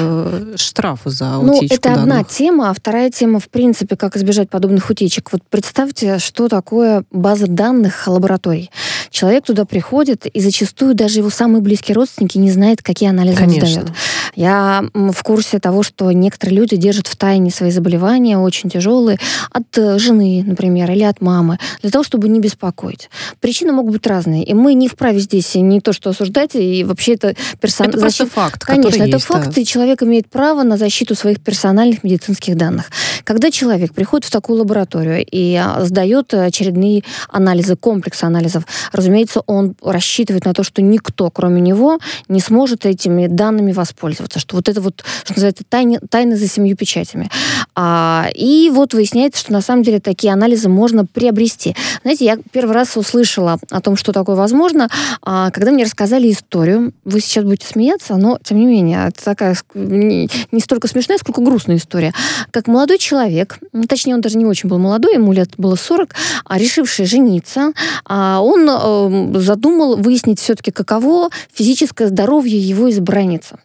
[0.55, 2.03] штраф за ну, утечку это данных.
[2.03, 5.33] одна тема, а вторая тема, в принципе, как избежать подобных утечек.
[5.33, 8.71] Вот представьте, что такое база данных лабораторий.
[9.09, 13.81] Человек туда приходит, и зачастую даже его самые близкие родственники не знают, какие анализы Конечно.
[13.81, 13.97] он сдает.
[14.35, 19.17] Я в курсе того, что некоторые люди держат в тайне свои заболевания, очень тяжелые,
[19.51, 23.09] от э, жены, например, или от мамы, для того, чтобы не беспокоить.
[23.39, 27.13] Причины могут быть разные, и мы не вправе здесь не то, что осуждать, и вообще
[27.13, 27.99] это персональный...
[27.99, 28.31] Это защит...
[28.31, 29.61] факт, Конечно, это есть, факт, да.
[29.61, 32.91] и человек имеет право на защиту своих персональных медицинских данных.
[33.23, 39.75] Когда человек приходит в такую лабораторию и а, сдает очередные анализы, комплекс анализов, разумеется, он
[39.81, 44.81] рассчитывает на то, что никто, кроме него, не сможет этими данными воспользоваться, что вот это
[44.81, 47.29] вот, что называется, тайне тайны за семью печатями.
[47.75, 51.75] А, и вот выясняется, что на самом деле такие анализы можно приобрести.
[52.03, 54.89] Знаете, я первый раз услышала о том, что такое возможно,
[55.21, 56.93] а, когда мне рассказали историю.
[57.03, 61.41] Вы сейчас будете смеяться, но тем не менее, это такая не, не столько смешная, сколько
[61.41, 62.13] грустная история.
[62.51, 66.57] Как молодой человек, точнее, он даже не очень был молодой, ему лет было 40, а
[66.57, 67.73] решивший жениться,
[68.05, 73.57] а, он э, задумал выяснить все-таки, каково физическое здоровье его избранницы.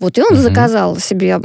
[0.00, 0.36] Вот, и он mm-hmm.
[0.36, 1.40] заказал себе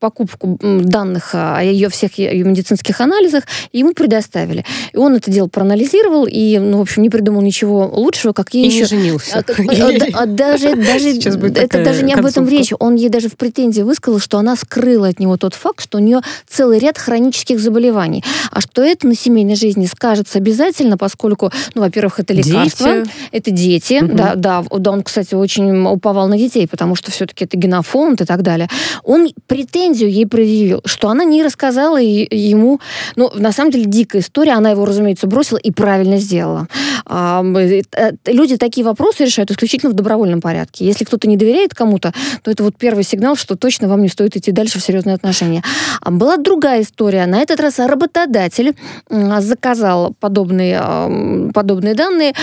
[0.00, 4.64] покупку данных о ее всех ее медицинских анализах, и ему предоставили.
[4.92, 8.64] И он это дело проанализировал и, ну, в общем, не придумал ничего лучшего, как ей
[8.64, 8.96] и еще...
[8.96, 9.44] не женился.
[10.26, 12.72] Даже, даже, это даже не об этом речь.
[12.78, 16.00] Он ей даже в претензии высказал, что она скрыла от него тот факт, что у
[16.00, 18.24] нее целый ряд хронических заболеваний.
[18.50, 23.10] А что это на семейной жизни скажется обязательно, поскольку, ну, во-первых, это лекарства, дети.
[23.32, 24.02] это дети.
[24.02, 24.14] Угу.
[24.14, 28.24] Да, да, да, он, кстати, очень уповал на детей, потому что все-таки это генофонд и
[28.24, 28.68] так далее.
[29.04, 32.80] Он претензию ей предъявил, что она не рассказала ему,
[33.16, 36.68] ну, на самом деле, дикая история, она его, разумеется, бросила и правильно сделала.
[37.06, 37.82] А, э,
[38.26, 40.84] люди такие вопросы решают исключительно в добровольном порядке.
[40.84, 44.36] Если кто-то не доверяет кому-то, то это вот первый сигнал, что точно вам не стоит
[44.36, 45.62] идти дальше в серьезные отношения.
[46.00, 47.26] А была другая история.
[47.26, 48.74] На этот раз работодатель
[49.10, 52.34] заказал подобные, подобные данные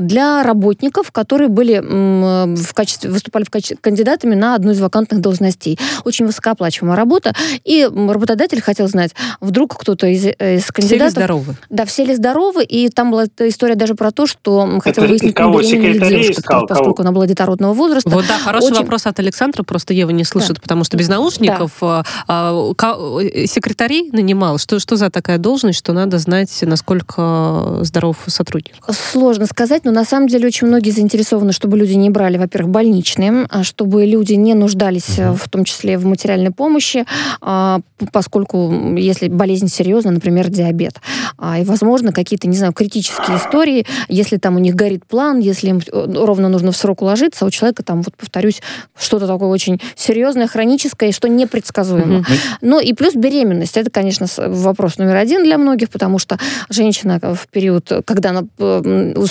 [0.00, 5.78] для работников, которые были в качестве, выступали в качестве кандидатами на одну из вакантных должностей.
[6.04, 7.32] Очень высокооплачиваемая работа,
[7.64, 10.84] и работодатель хотел знать, вдруг кто-то из, э, из кандидатов...
[10.84, 11.56] Все ли здоровы?
[11.70, 15.34] Да, все ли здоровы, и там была история даже про то, что хотел Это выяснить,
[15.34, 17.08] кого, ли девушка, искал, поскольку кого?
[17.08, 18.08] она была детородного возраста.
[18.08, 18.80] Вот, да, хороший Очень...
[18.80, 20.60] вопрос от Александра, просто Ева не слышит, да.
[20.62, 22.04] потому что без наушников да.
[22.26, 24.58] а, а, секретарей нанимал.
[24.58, 28.74] Что, что за такая должность, что надо знать, насколько здоров сотрудник?
[28.90, 33.46] Сложно сказать, но на самом деле очень многие заинтересованы, чтобы люди не брали, во-первых, больничные,
[33.50, 35.34] а чтобы люди не нуждались угу.
[35.34, 37.04] в том числе в материальной помощи,
[37.40, 37.80] а,
[38.12, 40.96] поскольку если болезнь серьезная, например, диабет,
[41.36, 45.68] а, и, возможно, какие-то, не знаю, критические истории, если там у них горит план, если
[45.68, 48.62] им э, ровно нужно в срок уложиться, а у человека там, вот повторюсь,
[48.98, 52.18] что-то такое очень серьезное, хроническое, что непредсказуемо.
[52.18, 52.38] Mm-hmm.
[52.62, 53.76] Ну и плюс беременность.
[53.76, 56.38] Это, конечно, вопрос номер один для многих, потому что
[56.68, 58.42] женщина в период, когда она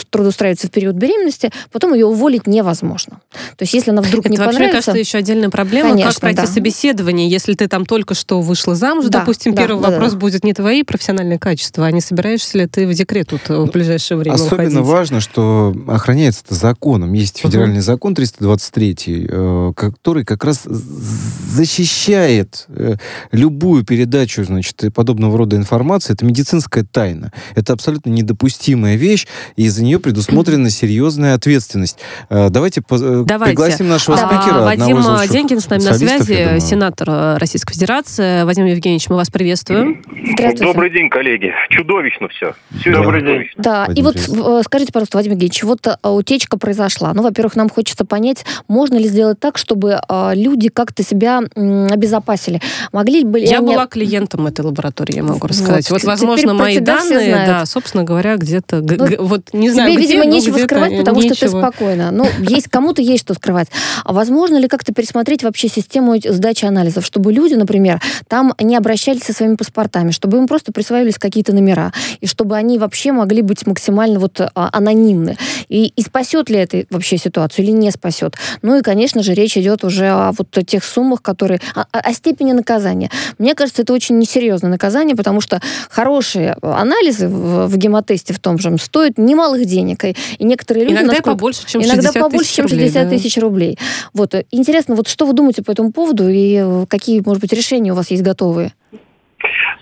[0.09, 3.21] трудоустраивается в период беременности, потом ее уволить невозможно.
[3.57, 4.91] То есть если она вдруг это не вообще, понравится...
[4.91, 6.47] кажется, еще отдельная проблема, конечно, как пройти да.
[6.47, 10.17] собеседование, если ты там только что вышла замуж, да, допустим, да, первый да, вопрос да.
[10.17, 14.17] будет не твои профессиональные качества, а не собираешься ли ты в декрет тут в ближайшее
[14.17, 14.87] время Особенно уходить.
[14.87, 17.13] важно, что охраняется это законом.
[17.13, 17.83] Есть федеральный угу.
[17.83, 22.95] закон 323, э, который как раз защищает э,
[23.31, 26.13] любую передачу значит, подобного рода информации.
[26.13, 27.31] Это медицинская тайна.
[27.55, 29.27] Это абсолютно недопустимая вещь.
[29.55, 31.99] И и за нее предусмотрена серьезная ответственность.
[32.29, 33.45] Давайте, Давайте.
[33.45, 34.27] пригласим нашего да.
[34.27, 34.61] спикера.
[34.61, 34.97] Вадим
[35.29, 38.43] Денькин с нами на связи, сенатор Российской Федерации.
[38.43, 40.01] Вадим Евгеньевич, мы вас приветствуем.
[40.33, 40.65] Здравствуйте.
[40.65, 41.51] Добрый день, коллеги.
[41.69, 42.53] Чудовищно все.
[42.79, 43.03] все да.
[43.03, 43.43] Добрый день.
[43.57, 47.13] Да, Вадим и вот скажите, пожалуйста, Вадим Евгеньевич, вот утечка произошла.
[47.13, 49.99] Ну, во-первых, нам хочется понять, можно ли сделать так, чтобы
[50.33, 52.61] люди как-то себя обезопасили.
[52.91, 53.73] Могли бы Я они...
[53.73, 55.89] была клиентом этой лаборатории, я могу рассказать.
[55.89, 60.13] Вот, вот возможно, мои данные, да, собственно говоря, где-то, ну, вот не знаю, Тебе, где,
[60.13, 61.35] видимо, нечего скрывать, потому нечего.
[61.35, 62.11] что ты спокойно.
[62.11, 63.67] Ну, есть кому-то есть что скрывать.
[64.03, 69.23] А возможно ли как-то пересмотреть вообще систему сдачи анализов, чтобы люди, например, там не обращались
[69.23, 71.91] со своими паспортами, чтобы им просто присваивались какие-то номера,
[72.21, 75.37] и чтобы они вообще могли быть максимально вот а, анонимны.
[75.69, 78.35] И, и спасет ли это вообще ситуацию или не спасет?
[78.61, 81.59] Ну и, конечно же, речь идет уже о вот тех суммах, которые...
[81.75, 83.09] о, о степени наказания.
[83.37, 88.57] Мне кажется, это очень несерьезное наказание, потому что хорошие анализы в, в гемотесте в том
[88.59, 90.03] же стоят немалых денег.
[90.03, 90.93] И, некоторые люди...
[90.93, 93.41] Иногда насколько, побольше, чем 60 иногда побольше, чем 60 рублей, тысяч да.
[93.41, 93.77] рублей.
[94.13, 94.35] Вот.
[94.51, 98.11] Интересно, вот что вы думаете по этому поводу и какие, может быть, решения у вас
[98.11, 98.73] есть готовые?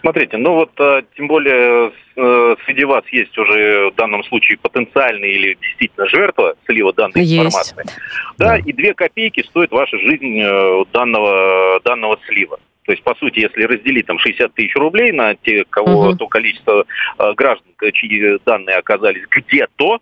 [0.01, 5.32] Смотрите, ну вот э, тем более э, среди вас есть уже в данном случае потенциальный
[5.32, 7.34] или действительно жертва слива данной есть.
[7.34, 7.76] информации.
[8.38, 12.59] Да, да, и две копейки стоит ваша жизнь э, данного, данного слива.
[12.86, 16.18] То есть, по сути, если разделить там 60 тысяч рублей на те, кого, угу.
[16.18, 16.86] то количество
[17.36, 20.00] граждан, чьи данные оказались где-то,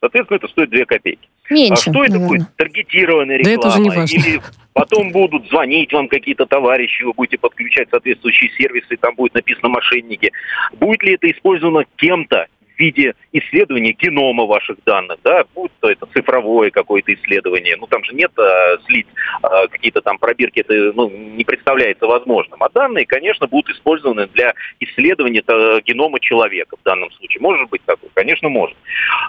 [0.00, 1.28] соответственно, это стоит 2 копейки.
[1.50, 2.28] Меньше, а что это наверное.
[2.28, 2.56] будет?
[2.56, 3.56] Таргетированная реклама?
[3.56, 4.16] Да это уже не важно.
[4.16, 4.40] Или
[4.72, 10.32] потом будут звонить вам какие-то товарищи, вы будете подключать соответствующие сервисы, там будет написано «мошенники».
[10.72, 16.06] Будет ли это использовано кем-то в виде исследования генома ваших данных, да, будь то это
[16.06, 19.06] цифровое какое-то исследование, ну там же нет а, слить
[19.42, 22.62] а, какие-то там пробирки, это ну, не представляется возможным.
[22.62, 27.40] А данные, конечно, будут использованы для исследования -то, генома человека в данном случае.
[27.42, 28.10] Может быть такое?
[28.14, 28.76] Конечно, может.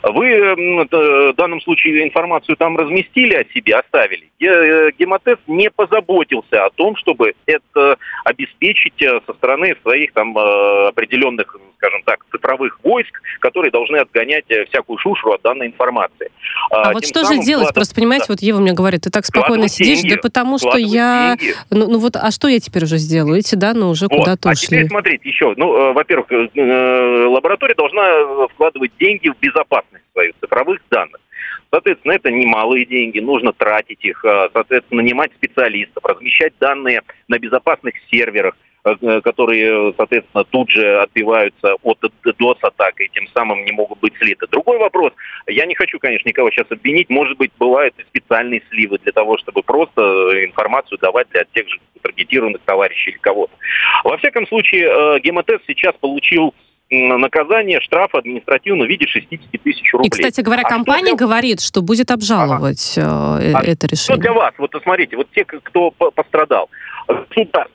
[0.04, 4.30] Вы в данном случае информацию там разместили о себе, оставили.
[4.40, 10.88] Э, гемотест не позаботился о том, чтобы это обеспечить э, со стороны своих там э,
[10.88, 16.32] определенных, скажем так, цифровых войск, которые должны отгонять э, всякую шушеру от данной информации.
[16.72, 17.66] А, а вот что же делать?
[17.66, 17.76] Вклад...
[17.76, 20.16] Просто понимаете, вот Ева мне говорит, ты так спокойно сидишь, деньги.
[20.16, 21.38] да потому что я...
[21.70, 23.40] Ну, ну вот, а что я теперь уже сделаю?
[23.40, 24.20] Эти данные уже вот.
[24.20, 24.68] куда-то а ушли.
[24.68, 25.54] теперь смотрите еще.
[25.58, 31.22] Ну, э, во-первых, э, лаборатория должна вкладывать деньги в безопасность своих цифровых данных.
[31.72, 34.24] Соответственно, это немалые деньги, нужно тратить их,
[34.54, 38.56] соответственно, нанимать специалистов, размещать данные на безопасных серверах,
[39.24, 44.46] которые, соответственно, тут же отбиваются от DDoS-атак и тем самым не могут быть слиты.
[44.48, 45.12] Другой вопрос.
[45.48, 47.10] Я не хочу, конечно, никого сейчас обвинить.
[47.10, 50.02] Может быть, бывают и специальные сливы для того, чтобы просто
[50.46, 53.54] информацию давать для тех же таргетированных товарищей или кого-то.
[54.04, 56.54] Во всяком случае, э, Гемотест сейчас получил
[56.90, 60.08] наказание, штраф административно в виде 60 тысяч рублей.
[60.08, 61.28] И, кстати говоря, а компания что для...
[61.28, 63.42] говорит, что будет обжаловать ага.
[63.42, 64.16] Э, это решение.
[64.16, 64.54] Что для вас?
[64.58, 66.70] Вот смотрите, вот те, кто пострадал,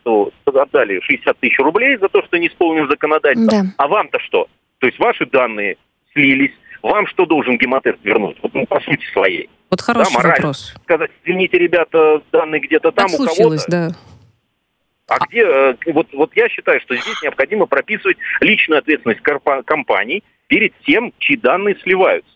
[0.03, 3.63] государству отдали 60 тысяч рублей за то, что не исполнил законодательство.
[3.63, 3.69] Да.
[3.77, 4.47] А вам-то что?
[4.79, 5.77] То есть ваши данные
[6.13, 6.53] слились,
[6.83, 8.37] вам что должен гемотест вернуть?
[8.43, 9.51] Вот, ну, по сути своей.
[9.71, 10.75] Вот хороший да, вопрос.
[10.85, 13.65] Сказать, извините, ребята, данные где-то там так у кого-то.
[13.69, 13.89] да.
[15.11, 19.21] А где, э, вот, вот я считаю, что здесь необходимо прописывать личную ответственность
[19.65, 22.31] компаний перед тем, чьи данные сливаются.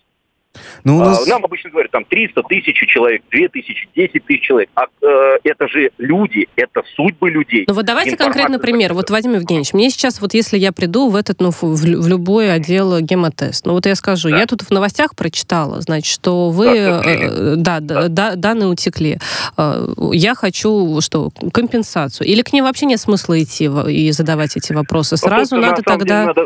[0.84, 1.26] Ну, у а, нас...
[1.26, 4.68] Нам обычно говорят, там 300 тысяч человек, 2 тысячи, 10 тысяч человек.
[4.74, 7.64] А э, это же люди, это судьбы людей.
[7.66, 8.94] Ну вот давайте конкретный пример.
[8.94, 12.52] Вот, Вадим Евгеньевич, мне сейчас, вот если я приду в этот, ну, в, в любой
[12.52, 14.38] отдел гемотест, ну вот я скажу, да.
[14.38, 19.18] я тут в новостях прочитала, значит, что вы, э, да, да, да, данные утекли.
[19.56, 22.26] Э, я хочу, что, компенсацию.
[22.26, 25.16] Или к ним вообще нет смысла идти и задавать эти вопросы?
[25.16, 26.26] Сразу надо тогда...
[26.26, 26.44] Надо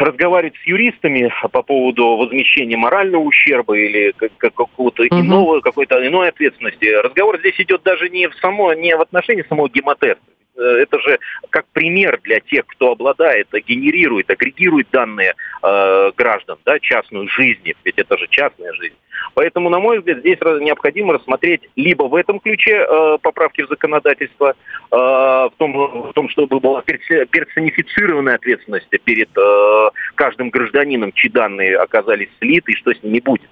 [0.00, 5.20] разговаривать с юристами по поводу возмещения морального ущерба или какого-то угу.
[5.20, 6.86] иного, какой-то иной ответственности.
[6.86, 10.22] Разговор здесь идет даже не в само, не в отношении самого гемотеста.
[10.58, 11.18] Э, это же
[11.50, 17.98] как пример для тех, кто обладает, генерирует, агрегирует данные э, граждан, да, частную жизнь, ведь
[17.98, 18.96] это же частная жизнь.
[19.34, 24.50] Поэтому, на мой взгляд, здесь необходимо рассмотреть либо в этом ключе э, поправки в законодательство,
[24.50, 31.76] э, в, том, в том, чтобы была персонифицированная ответственность перед э, каждым гражданином, чьи данные
[31.76, 33.48] оказались слиты и что с ними будет.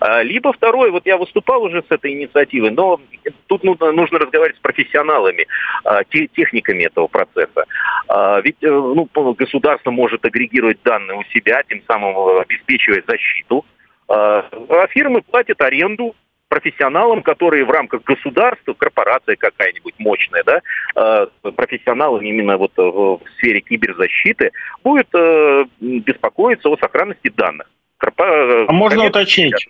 [0.00, 3.00] Э, либо второе, вот я выступал уже с этой инициативой, но
[3.46, 5.46] тут нужно, нужно разговаривать с профессионалами,
[5.84, 6.00] э,
[6.34, 7.64] техниками этого процесса.
[8.08, 13.64] Э, ведь ну, государство может агрегировать данные у себя, тем самым обеспечивая защиту
[14.08, 16.14] а, а фирмы платят аренду
[16.48, 20.60] профессионалам, которые в рамках государства, корпорация какая-нибудь мощная, да,
[20.94, 24.52] а, профессионалам именно вот в сфере киберзащиты,
[24.84, 27.68] будет э, беспокоиться о сохранности данных.
[27.98, 29.68] А можно Конечно, уточнить?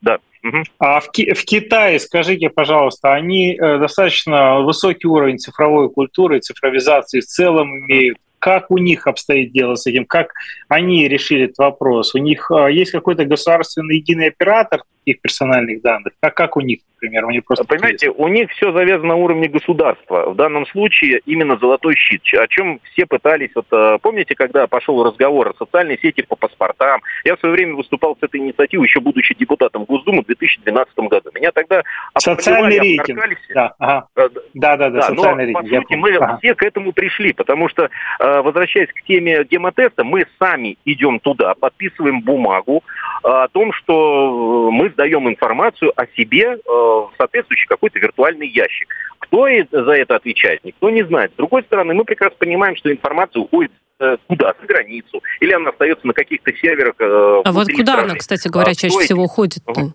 [0.00, 0.18] Да.
[0.42, 0.62] Угу.
[0.78, 7.26] А в, в Китае, скажите, пожалуйста, они э, достаточно высокий уровень цифровой культуры, цифровизации в
[7.26, 8.18] целом имеют?
[8.38, 10.04] Как у них обстоит дело с этим?
[10.04, 10.32] Как
[10.68, 12.14] они решили этот вопрос?
[12.14, 16.12] У них э, есть какой-то государственный единый оператор, их персональных данных?
[16.20, 17.26] Как, как у них, например?
[17.26, 18.24] Мне просто Понимаете, интересно.
[18.24, 20.30] у них все завязано на уровне государства.
[20.30, 23.50] В данном случае именно золотой щит, о чем все пытались.
[23.54, 27.00] Вот, э, помните, когда пошел разговор о социальной сети по паспортам?
[27.24, 31.30] Я в свое время выступал с этой инициативой, еще будучи депутатом Госдумы в 2012 году.
[31.34, 31.82] Меня тогда
[32.18, 33.20] Социальный рейтинг.
[33.54, 34.06] Да, ага.
[34.16, 35.82] Э, да, да, да, да социальный но, рейтинг.
[35.84, 36.38] По сути, мы ага.
[36.38, 37.84] все к этому пришли, потому что,
[38.20, 42.82] э, возвращаясь к теме гемотеста, мы сами идем туда, подписываем бумагу
[43.22, 48.88] о том, что мы сдаем информацию о себе э, в соответствующий какой-то виртуальный ящик.
[49.20, 51.32] Кто за это отвечает, никто не знает.
[51.34, 53.70] С другой стороны, мы прекрасно понимаем, что информация уходит
[54.00, 54.54] э, куда?
[54.60, 55.22] За границу.
[55.38, 56.94] Или она остается на каких-то серверах.
[56.98, 58.10] Э, а вот куда страны.
[58.10, 59.62] она, кстати говоря, а, чаще всего уходит?
[59.64, 59.92] -то?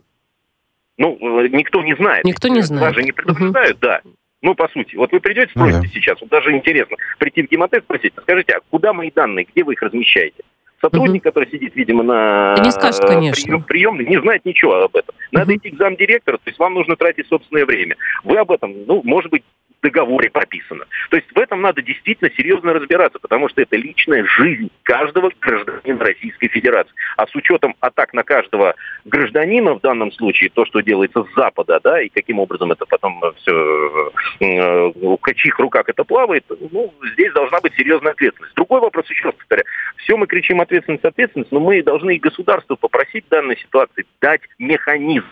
[0.97, 2.23] Ну, никто не знает.
[2.23, 2.93] Никто не знает.
[2.93, 3.81] Даже не предупреждают, угу.
[3.81, 4.01] да.
[4.41, 4.95] Ну, по сути.
[4.95, 5.89] Вот вы придете, спросите ну, да.
[5.89, 9.73] сейчас, вот даже интересно, прийти в гемотест, спросить, скажите, а куда мои данные, где вы
[9.73, 10.43] их размещаете?
[10.83, 11.29] Сотрудник, угу.
[11.29, 13.45] который сидит, видимо, на не скажет, конечно.
[13.45, 15.15] Прием, приемной, не знает ничего об этом.
[15.31, 15.57] Надо угу.
[15.57, 17.95] идти к замдиректора, то есть вам нужно тратить собственное время.
[18.25, 19.43] Вы об этом, ну, может быть,
[19.83, 20.85] договоре прописано.
[21.09, 25.99] То есть в этом надо действительно серьезно разбираться, потому что это личная жизнь каждого гражданина
[25.99, 26.93] Российской Федерации.
[27.17, 28.75] А с учетом атак на каждого
[29.05, 33.21] гражданина в данном случае, то, что делается с Запада, да, и каким образом это потом
[33.37, 34.03] все,
[34.39, 38.55] э, в чьих руках это плавает, ну, здесь должна быть серьезная ответственность.
[38.55, 39.65] Другой вопрос, еще раз повторяю,
[39.97, 44.41] все мы кричим ответственность, ответственность, но мы должны и государство попросить в данной ситуации дать
[44.57, 45.27] механизм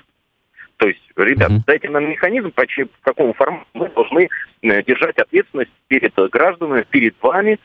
[0.81, 1.61] то есть, ребят, mm-hmm.
[1.67, 4.29] дайте нам механизм, по, в каком формате мы должны
[4.63, 7.59] э, держать ответственность перед гражданами, перед вами.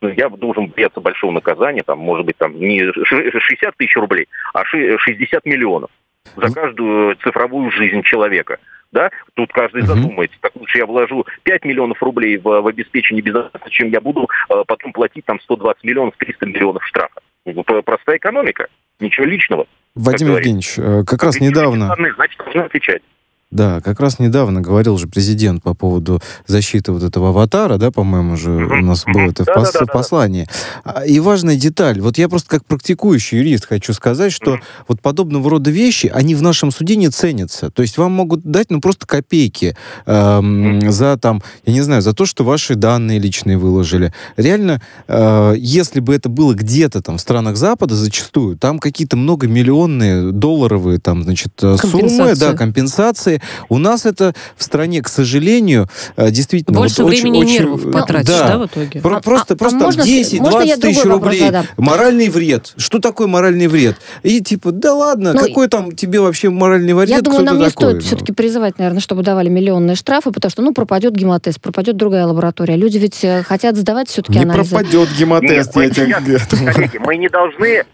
[0.00, 5.44] Я должен бояться большого наказания, там, может быть, там не 60 тысяч рублей, а 60
[5.44, 5.90] миллионов
[6.36, 8.58] за каждую цифровую жизнь человека.
[8.92, 9.10] Да?
[9.34, 9.86] Тут каждый uh-huh.
[9.86, 14.28] задумается, так лучше я вложу 5 миллионов рублей в, в обеспечение безопасности, чем я буду
[14.50, 17.20] э, потом платить там 120 миллионов, 300 миллионов штрафа.
[17.84, 18.68] Простая экономика,
[19.00, 19.66] ничего личного.
[19.96, 21.94] Вадим Евгеньевич, э, как раз недавно...
[22.16, 23.02] Значит, должны отвечать.
[23.52, 28.36] Да, как раз недавно говорил же президент по поводу защиты вот этого аватара, да, по-моему
[28.36, 30.48] же у нас было это в, пос- в послании.
[30.84, 31.04] Да.
[31.04, 35.70] И важная деталь, вот я просто как практикующий юрист хочу сказать, что вот подобного рода
[35.70, 37.70] вещи, они в нашем суде не ценятся.
[37.70, 39.76] То есть вам могут дать, ну, просто копейки
[40.06, 44.12] эм, за там, я не знаю, за то, что ваши данные личные выложили.
[44.36, 50.32] Реально, э, если бы это было где-то там в странах Запада, зачастую, там какие-то многомиллионные
[50.32, 53.35] долларовые там, значит, э, суммы, да, компенсации,
[53.68, 56.78] у нас это в стране, к сожалению, э, действительно...
[56.78, 59.00] Больше вот времени очень, и нервов очень, потратишь, да, да, в итоге?
[59.00, 61.40] Про, просто а, просто а можно, 10-20 тысяч рублей.
[61.40, 61.66] Задам?
[61.76, 62.74] Моральный вред.
[62.76, 63.96] Что такое моральный вред?
[64.22, 67.08] И типа, да ладно, ну, какой там тебе вообще моральный вред?
[67.08, 68.00] Я думаю, нам не такой, стоит ну.
[68.00, 72.76] все-таки призывать, наверное, чтобы давали миллионные штрафы, потому что, ну, пропадет гемотест, пропадет другая лаборатория.
[72.76, 74.74] Люди ведь э, хотят сдавать все-таки не анализы.
[74.74, 77.00] Не пропадет гемотест, Нет, я тебе...
[77.00, 77.84] Мы не должны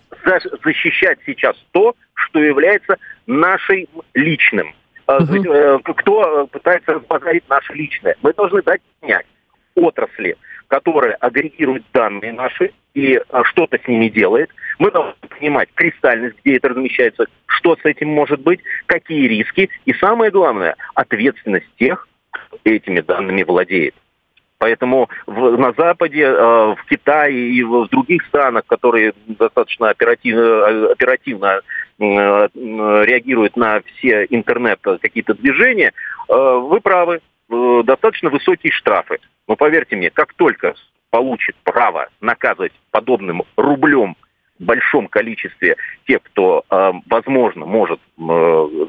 [0.64, 4.74] защищать сейчас то, что является нашей личным.
[5.18, 5.94] Uh-huh.
[5.96, 8.16] Кто пытается разбазарить наше личное.
[8.22, 9.26] Мы должны дать понять
[9.74, 10.36] отрасли,
[10.68, 14.50] которая агрегирует данные наши и э, что-то с ними делает.
[14.78, 19.92] Мы должны понимать кристальность, где это размещается, что с этим может быть, какие риски и
[19.94, 23.94] самое главное, ответственность тех, кто этими данными владеет.
[24.62, 30.92] Поэтому в, на Западе, э, в Китае и в, в других странах, которые достаточно оперативно,
[30.92, 31.62] оперативно
[32.02, 32.48] Э,
[33.04, 35.92] реагирует на все интернет какие-то движения,
[36.28, 39.18] э, вы правы, э, достаточно высокие штрафы.
[39.46, 40.74] Но поверьте мне, как только
[41.10, 44.16] получит право наказывать подобным рублем
[44.58, 46.64] большом количестве тех, кто,
[47.06, 48.00] возможно, может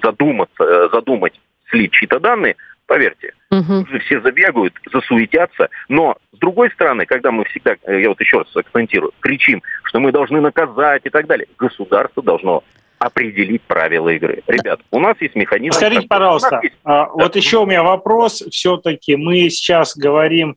[0.04, 1.34] задуматься, задумать
[1.70, 2.56] слить чьи-то данные,
[2.86, 3.86] поверьте, угу.
[4.06, 5.70] все забегают, засуетятся.
[5.90, 10.12] Но, с другой стороны, когда мы всегда, я вот еще раз акцентирую, кричим, что мы
[10.12, 12.64] должны наказать и так далее, государство должно
[13.00, 14.44] определить правила игры.
[14.48, 15.76] Ребят, у нас есть механизм...
[15.76, 16.76] Скажите, пожалуйста, есть...
[16.84, 18.44] А, вот еще у меня вопрос.
[18.50, 20.56] Все-таки мы сейчас говорим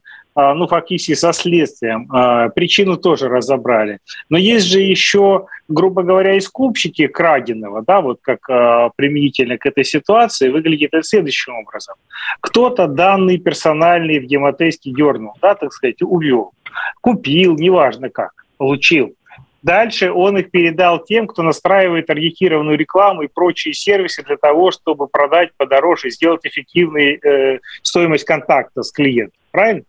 [0.53, 2.07] ну, фактически со следствием.
[2.11, 3.99] А, причину тоже разобрали.
[4.29, 8.39] Но есть же еще, грубо говоря, искупщики краденого, да, вот как
[8.95, 11.95] применительно к этой ситуации, выглядит это следующим образом.
[12.41, 16.51] Кто-то данный персональный в гемотесте дернул, да, так сказать, увел,
[17.01, 19.13] купил, неважно как, получил.
[19.63, 25.07] Дальше он их передал тем, кто настраивает таргетированную рекламу и прочие сервисы для того, чтобы
[25.07, 29.37] продать подороже, сделать эффективную э, стоимость контакта с клиентом.
[29.51, 29.83] Правильно?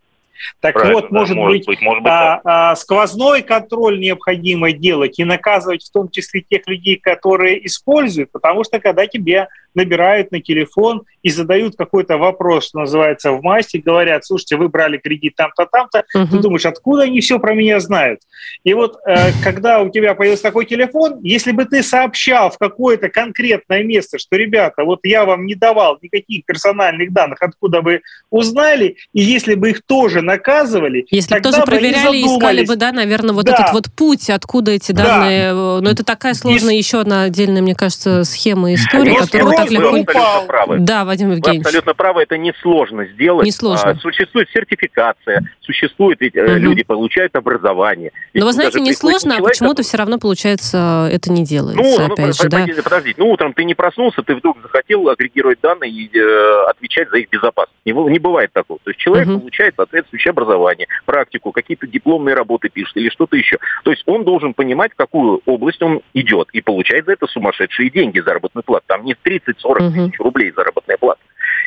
[0.61, 5.18] Так Правильно, вот, может, да, быть, быть, может быть а, а, сквозной контроль необходимо делать
[5.18, 9.49] и наказывать в том числе тех людей, которые используют, потому что когда тебе
[9.79, 14.99] набирают на телефон и задают какой-то вопрос, что называется, в массе, говорят, слушайте, вы брали
[14.99, 16.26] кредит там-то, там-то, угу.
[16.26, 18.20] ты думаешь, откуда они все про меня знают?
[18.64, 23.09] И вот э, когда у тебя появился такой телефон, если бы ты сообщал в какое-то
[23.09, 28.01] конкретное место, что, ребята, вот я вам не давал никаких персональных данных, откуда вы
[28.31, 33.35] узнали, и если бы их тоже наказывали, если бы тоже проверяли, искали бы, да, наверное,
[33.35, 33.55] вот да.
[33.55, 35.79] этот вот путь, откуда эти данные, да.
[35.79, 36.79] Э, но это такая сложная и...
[36.79, 39.89] еще одна отдельная, мне кажется, схема истории, которую так легко...
[39.89, 40.77] Абсолютно правы.
[40.81, 41.64] Да, Вадим Евгеньевич.
[41.64, 43.47] Вы абсолютно правы, это несложно сделать.
[43.47, 43.91] Несложно.
[43.91, 46.47] А, существует сертификация, существует, ведь угу.
[46.47, 48.12] люди получают образование.
[48.35, 52.27] Но вы знаете, несложно, а почему-то все равно, получается, это не делается, ну, ну опять
[52.27, 52.83] ну, же, да?
[52.83, 57.19] Подождите, ну, утром ты не проснулся, ты вдруг захотел агрегировать данные и э, отвечать за
[57.19, 57.79] их безопасность.
[57.85, 58.79] Не, не бывает такого.
[58.85, 59.41] То есть человек угу.
[59.41, 63.59] получает соответствующее образование, практику, какие-то дипломные работы пишет или что-то еще.
[63.85, 67.91] То есть он должен понимать, в какую область он идет, и получает за это сумасшедшие
[67.91, 68.85] деньги заработной платы.
[68.87, 69.14] Там не
[69.49, 70.09] 30-40 угу.
[70.09, 71.21] тысяч рублей заработная плата.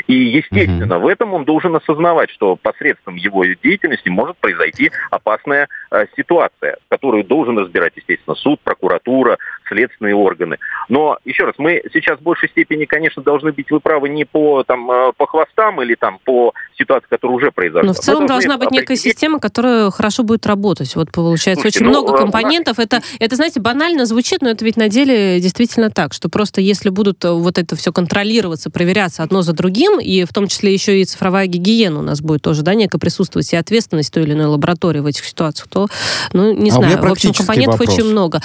[0.07, 1.05] И, естественно, угу.
[1.05, 7.23] в этом он должен осознавать, что посредством его деятельности может произойти опасная э, ситуация, которую
[7.23, 9.37] должен разбирать, естественно, суд, прокуратура,
[9.67, 10.57] следственные органы.
[10.89, 14.63] Но, еще раз, мы сейчас в большей степени, конечно, должны быть, вы правы, не по,
[14.63, 17.87] там, э, по хвостам или там, по ситуации, которая уже произошла.
[17.87, 18.89] Но в целом должна быть определить...
[18.89, 20.95] некая система, которая хорошо будет работать.
[20.95, 22.79] Вот получается Слушайте, очень ну, много э, компонентов.
[22.79, 26.89] Это, это, знаете, банально звучит, но это ведь на деле действительно так, что просто если
[26.89, 31.05] будут вот это все контролироваться, проверяться одно за другим, и в том числе еще и
[31.05, 34.99] цифровая гигиена у нас будет тоже, да, некая присутствовать и ответственность той или иной лаборатории
[34.99, 35.87] в этих ситуациях, то,
[36.33, 37.97] ну, не а знаю, в общем, компонентов вопрос.
[37.97, 38.41] очень много.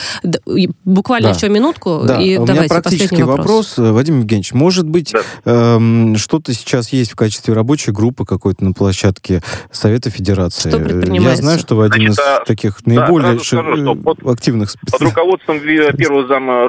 [0.85, 1.35] Буквально да.
[1.35, 2.21] еще минутку, да.
[2.21, 3.77] и у давайте меня практический вопрос.
[3.77, 3.95] вопрос.
[3.95, 5.77] Вадим Евгеньевич, может быть, да.
[5.77, 10.71] эм, что-то сейчас есть в качестве рабочей группы какой-то на площадке Совета Федерации?
[10.71, 11.43] Что предпринимается?
[11.43, 14.75] Я знаю, что вы один Значит, из а, таких наиболее да, скажу, что под, активных
[14.91, 16.67] Под руководством первого зама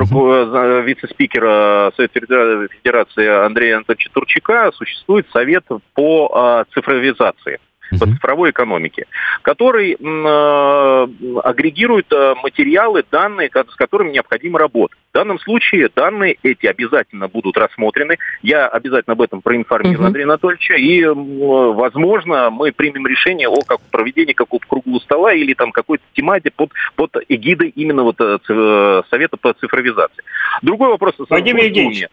[0.81, 7.59] вице-спикера Совета Федерации Андрея Анатольевича Турчака существует совет по а, цифровизации
[7.91, 9.05] по цифровой экономике,
[9.41, 11.07] который э,
[11.43, 14.97] агрегирует э, материалы, данные, с которыми необходимо работать.
[15.11, 18.17] В данном случае данные эти обязательно будут рассмотрены.
[18.41, 20.07] Я обязательно об этом проинформирую uh-huh.
[20.07, 20.75] Андрея Анатольевича.
[20.75, 26.03] И, э, возможно, мы примем решение о как, проведении какого-то круглого стола или там какой-то
[26.13, 30.23] тематики под, под эгидой именно вот, э, Совета по цифровизации.
[30.61, 31.15] Другой вопрос.
[31.17, 32.07] Владимир Евгеньевич,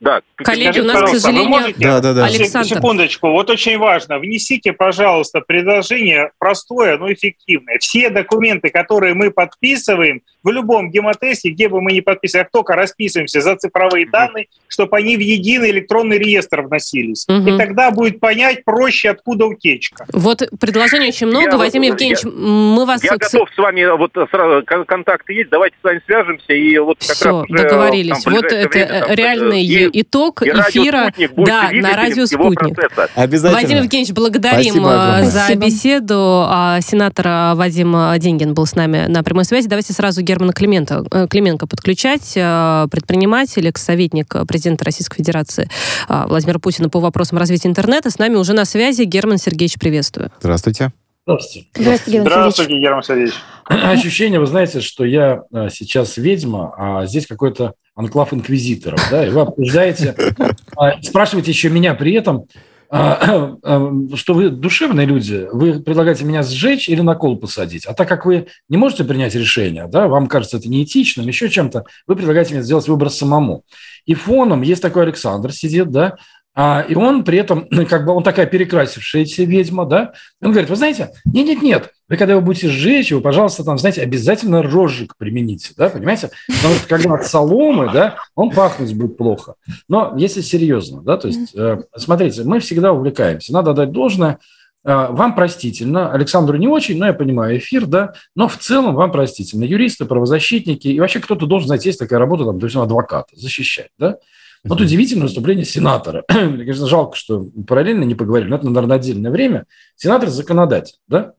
[0.00, 0.22] да.
[0.36, 1.50] Коллеги, у нас, к сожалению...
[1.50, 1.78] Можете...
[1.78, 2.24] Да, да, да.
[2.24, 2.68] Александр.
[2.68, 3.30] Секундочку.
[3.30, 4.18] Вот очень важно.
[4.18, 7.78] Внесите, пожалуйста, предложение простое, но эффективное.
[7.78, 12.74] Все документы, которые мы подписываем, в любом гемотесте, где бы мы ни подписывали, как только
[12.74, 17.26] расписываемся за цифровые данные, чтобы они в единый электронный реестр вносились.
[17.28, 20.06] mm И тогда будет понять проще, откуда утечка.
[20.12, 21.50] Вот предложений очень много.
[21.50, 23.02] Я, Вадим Евгеньевич, я, мы вас...
[23.02, 26.52] Я готов с вами, вот сразу контакты есть, давайте с вами свяжемся.
[26.52, 28.22] И вот как Все, раз уже, договорились.
[28.22, 32.78] Там, вот это время, там, реальный и, итог и эфира да, на радио «Спутник».
[33.14, 33.60] Обязательно.
[33.60, 36.44] Вадим Евгеньевич, благодарим э, за беседу.
[36.48, 39.68] А, сенатор Вадим Деньгин был с нами на прямой связи.
[39.68, 45.68] Давайте сразу Германа Климента, э, Клименко подключать, э, предприниматель, экс-советник президента Российской Федерации
[46.08, 48.10] э, Владимира Путина по вопросам развития интернета.
[48.10, 50.30] С нами уже на связи Герман Сергеевич, приветствую.
[50.38, 50.92] Здравствуйте.
[51.26, 51.66] Здравствуйте.
[51.74, 53.34] Здравствуйте, Герман Здравствуйте, Герман Сергеевич.
[53.64, 59.40] Ощущение, вы знаете, что я сейчас ведьма, а здесь какой-то анклав инквизиторов, да, и вы
[59.40, 60.14] обсуждаете,
[61.02, 62.46] спрашиваете еще меня при этом,
[64.16, 67.86] что вы душевные люди, вы предлагаете меня сжечь или на кол посадить.
[67.86, 71.84] А так как вы не можете принять решение, да, вам кажется это неэтичным, еще чем-то,
[72.08, 73.62] вы предлагаете мне сделать выбор самому.
[74.06, 76.16] И фоном есть такой Александр сидит, да,
[76.54, 80.76] а, и он при этом, как бы он такая перекрасившаяся ведьма, да, он говорит, вы
[80.76, 85.88] знаете, нет-нет-нет, вы когда вы будете сжечь, вы, пожалуйста, там, знаете, обязательно розжиг примените, да,
[85.88, 86.30] понимаете?
[86.48, 89.54] Потому что когда от соломы, да, он пахнуть будет плохо.
[89.88, 94.38] Но если серьезно, да, то есть, э, смотрите, мы всегда увлекаемся, надо дать должное,
[94.84, 99.12] э, вам простительно, Александру не очень, но я понимаю эфир, да, но в целом вам
[99.12, 99.62] простительно.
[99.62, 104.16] Юристы, правозащитники и вообще кто-то должен, знаете, есть такая работа, там, допустим, адвоката, защищать, да.
[104.64, 106.24] Вот удивительное выступление сенатора.
[106.28, 109.66] Мне, конечно, жалко, что параллельно не поговорили, но это, наверное, отдельное время.
[109.96, 111.32] Сенатор– законодатель, да?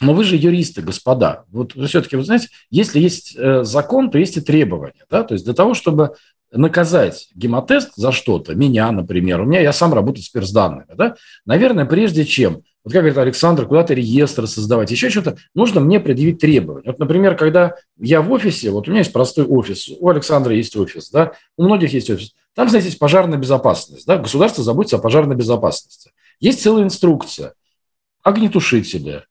[0.00, 1.44] Но вы же юристы, господа.
[1.50, 5.04] Вот все-таки, вы знаете, если есть э, закон, то есть и требования.
[5.08, 5.22] Да?
[5.22, 6.14] То есть для того, чтобы
[6.50, 11.16] наказать гемотест за что-то, меня, например, у меня, я сам работаю с персданными, да?
[11.46, 16.38] наверное, прежде чем вот как говорит Александр, куда-то реестр создавать, еще что-то, нужно мне предъявить
[16.38, 16.86] требования.
[16.86, 20.76] Вот, например, когда я в офисе, вот у меня есть простой офис, у Александра есть
[20.76, 22.34] офис, да, у многих есть офис.
[22.54, 26.12] Там, знаете, есть пожарная безопасность, да, государство заботится о пожарной безопасности.
[26.40, 27.54] Есть целая инструкция.
[28.22, 29.24] огнетушители,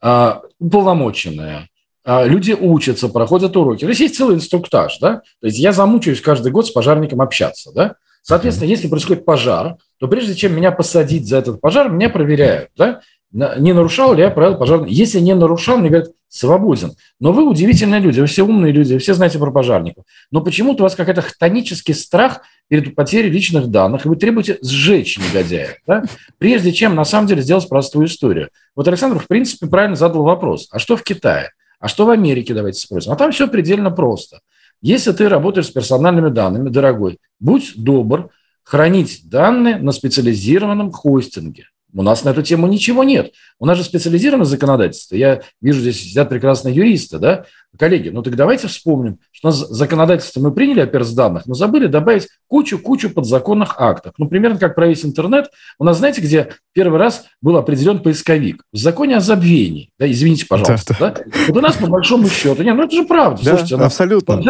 [0.00, 1.68] а, уполномоченные,
[2.04, 3.80] а, люди учатся, проходят уроки.
[3.80, 5.22] То есть есть целый инструктаж, да?
[5.40, 7.96] То есть я замучаюсь каждый год с пожарником общаться, да?
[8.26, 13.00] Соответственно, если происходит пожар, то прежде чем меня посадить за этот пожар, меня проверяют, да?
[13.30, 14.88] Не нарушал ли я правила пожарного?
[14.88, 16.94] Если не нарушал, мне говорят, свободен.
[17.20, 20.04] Но вы удивительные люди, вы все умные люди, вы все знаете про пожарников.
[20.32, 25.18] Но почему-то у вас какой-то хтонический страх перед потерей личных данных, и вы требуете сжечь
[25.18, 26.02] негодяя, да?
[26.38, 28.48] прежде чем на самом деле сделать простую историю.
[28.74, 30.66] Вот Александр, в принципе, правильно задал вопрос.
[30.72, 31.50] А что в Китае?
[31.78, 33.12] А что в Америке, давайте спросим.
[33.12, 34.40] А там все предельно просто.
[34.82, 38.30] Если ты работаешь с персональными данными, дорогой, будь добр
[38.62, 41.68] хранить данные на специализированном хостинге.
[41.96, 43.32] У нас на эту тему ничего нет.
[43.58, 45.16] У нас же специализированное законодательство.
[45.16, 47.46] Я вижу, здесь сидят прекрасные юристы, да?
[47.78, 51.86] Коллеги, ну так давайте вспомним, что у нас законодательство мы приняли о персданных, но забыли
[51.86, 54.12] добавить кучу-кучу подзаконных актов.
[54.18, 55.50] Ну, примерно как про весь интернет.
[55.78, 58.62] У нас, знаете, где первый раз был определен поисковик?
[58.72, 59.90] В законе о забвении.
[59.98, 60.94] Да, извините, пожалуйста.
[61.00, 61.22] Да, да.
[61.24, 61.44] Да?
[61.48, 63.42] Вот у нас, по большому счету, нет, ну это же правда.
[63.42, 64.42] Да, Слушайте, абсолютно.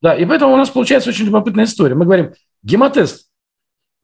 [0.00, 1.94] Да, и поэтому у нас получается очень любопытная история.
[1.94, 2.32] Мы говорим,
[2.62, 3.25] гемотест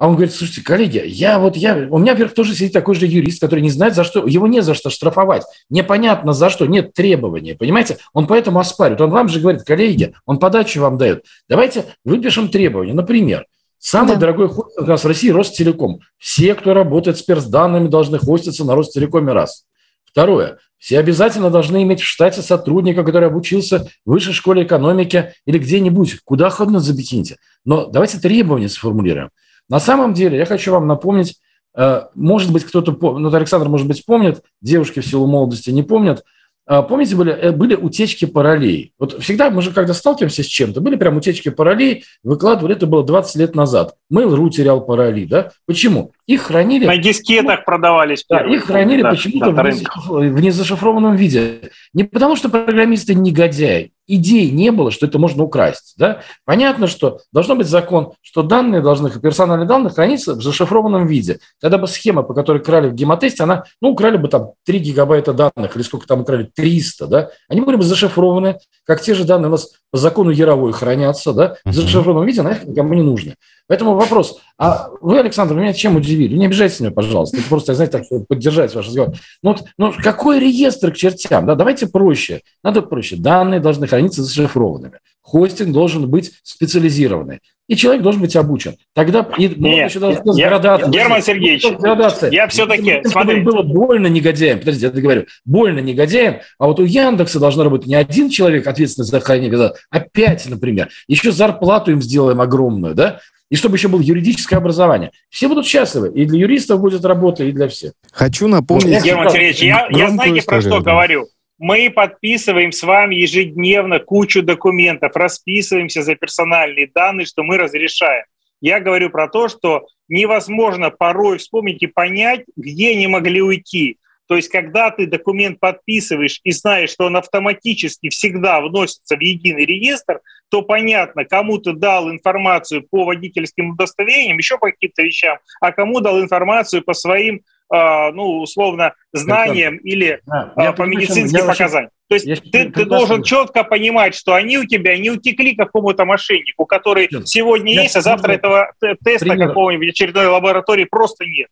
[0.03, 3.07] а он говорит, слушайте, коллеги, я вот, я, у меня вверх тоже сидит такой же
[3.07, 5.45] юрист, который не знает, за что, его не за что штрафовать.
[5.71, 7.99] Непонятно за что, нет требований, понимаете?
[8.13, 9.01] Он поэтому оспаривает.
[9.01, 11.25] Он вам же говорит, коллеги, он подачу вам дает.
[11.49, 12.95] Давайте выпишем требования.
[12.95, 13.47] Например,
[13.79, 14.23] самый да.
[14.23, 16.01] дорогой хостинг у нас в России– Ростелеком.
[16.19, 19.67] Все, кто работает с персданными, должны хоститься на Ростелекоме раз.
[20.05, 20.59] Второе.
[20.79, 26.23] Все обязательно должны иметь в штате сотрудника, который обучился в высшей школе экономики или где-нибудь,
[26.25, 27.37] куда ходно забекиньте.
[27.65, 29.31] Но давайте требования сформулируем.
[29.73, 31.37] На самом деле, я хочу вам напомнить,
[31.75, 36.25] э, может быть, кто-то, ну, Александр, может быть, помнит, девушки в силу молодости не помнят,
[36.65, 38.93] а, Помните, были, э, были утечки параллелей?
[38.99, 43.03] Вот всегда мы же, когда сталкиваемся с чем-то, были прям утечки параллелей, выкладывали, это было
[43.03, 43.95] 20 лет назад.
[44.13, 45.51] Mail.ru терял параллели, да?
[45.67, 46.13] Почему?
[46.27, 46.85] Их хранили...
[46.85, 48.25] На дискетах продавались.
[48.29, 51.71] Да, их хранили да, почему-то да, в незашифрованном виде.
[51.95, 55.95] Не потому, что программисты негодяи, идей не было, что это можно украсть.
[55.97, 56.21] Да?
[56.45, 61.39] Понятно, что должно быть закон, что данные должны, персональные данные храниться в зашифрованном виде.
[61.61, 65.33] Тогда бы схема, по которой крали в гемотесте, она, ну, украли бы там 3 гигабайта
[65.33, 67.31] данных, или сколько там украли, 300, да?
[67.49, 71.57] Они были бы зашифрованы, как те же данные у нас по закону Яровой хранятся, да,
[71.65, 73.33] в зашифрованном виде, она их никому не нужна.
[73.73, 76.37] Поэтому вопрос, а вы, Александр, меня чем удивили?
[76.37, 79.15] Не обижайтесь меня, пожалуйста, это просто, знаете, так, чтобы поддержать ваш разговор.
[79.43, 81.47] Ну, ну, какой реестр к чертям?
[81.47, 82.43] Да, давайте проще.
[82.63, 83.17] Надо проще.
[83.17, 84.99] Данные должны храниться зашифрованными.
[85.23, 87.41] Хостинг должен быть специализированный.
[87.67, 88.77] И человек должен быть обучен.
[88.93, 90.91] Тогда и Нет, еще должна я, градация.
[90.91, 92.31] Герман Сергеевич, градация.
[92.31, 93.41] я все-таки, смотри.
[93.41, 97.95] Было больно негодяем, подождите, я говорю, больно негодяем, а вот у Яндекса должна работать не
[97.95, 100.91] один человек, ответственный за хранение, а пять, например.
[101.09, 103.21] Еще зарплату им сделаем огромную, да?
[103.53, 105.13] И чтобы еще было юридическое образование.
[105.29, 106.11] Все будут счастливы.
[106.15, 107.93] И для юристов будет работа, и для всех.
[108.11, 109.05] Хочу напомнить...
[109.05, 110.91] Герман Сергеевич, я, я знаете, историю, про что да.
[110.93, 111.27] говорю?
[111.59, 118.25] Мы подписываем с вами ежедневно кучу документов, расписываемся за персональные данные, что мы разрешаем.
[118.63, 123.99] Я говорю про то, что невозможно порой вспомнить и понять, где они могли уйти.
[124.29, 129.67] То есть, когда ты документ подписываешь и знаешь, что он автоматически всегда вносится в единый
[129.67, 130.21] реестр,
[130.53, 136.01] то понятно, кому ты дал информацию по водительским удостоверениям, еще по каким-то вещам, а кому
[136.01, 137.41] дал информацию по своим,
[137.75, 141.91] э, ну, условно, знаниям или да, э, по медицинским показаниям.
[142.11, 146.05] То есть я ты, ты должен четко понимать, что они у тебя не утекли какому-то
[146.05, 147.27] мошеннику, который Нет.
[147.27, 148.73] сегодня я есть, а завтра этого
[149.03, 151.49] теста какого-нибудь очередной лаборатории просто нет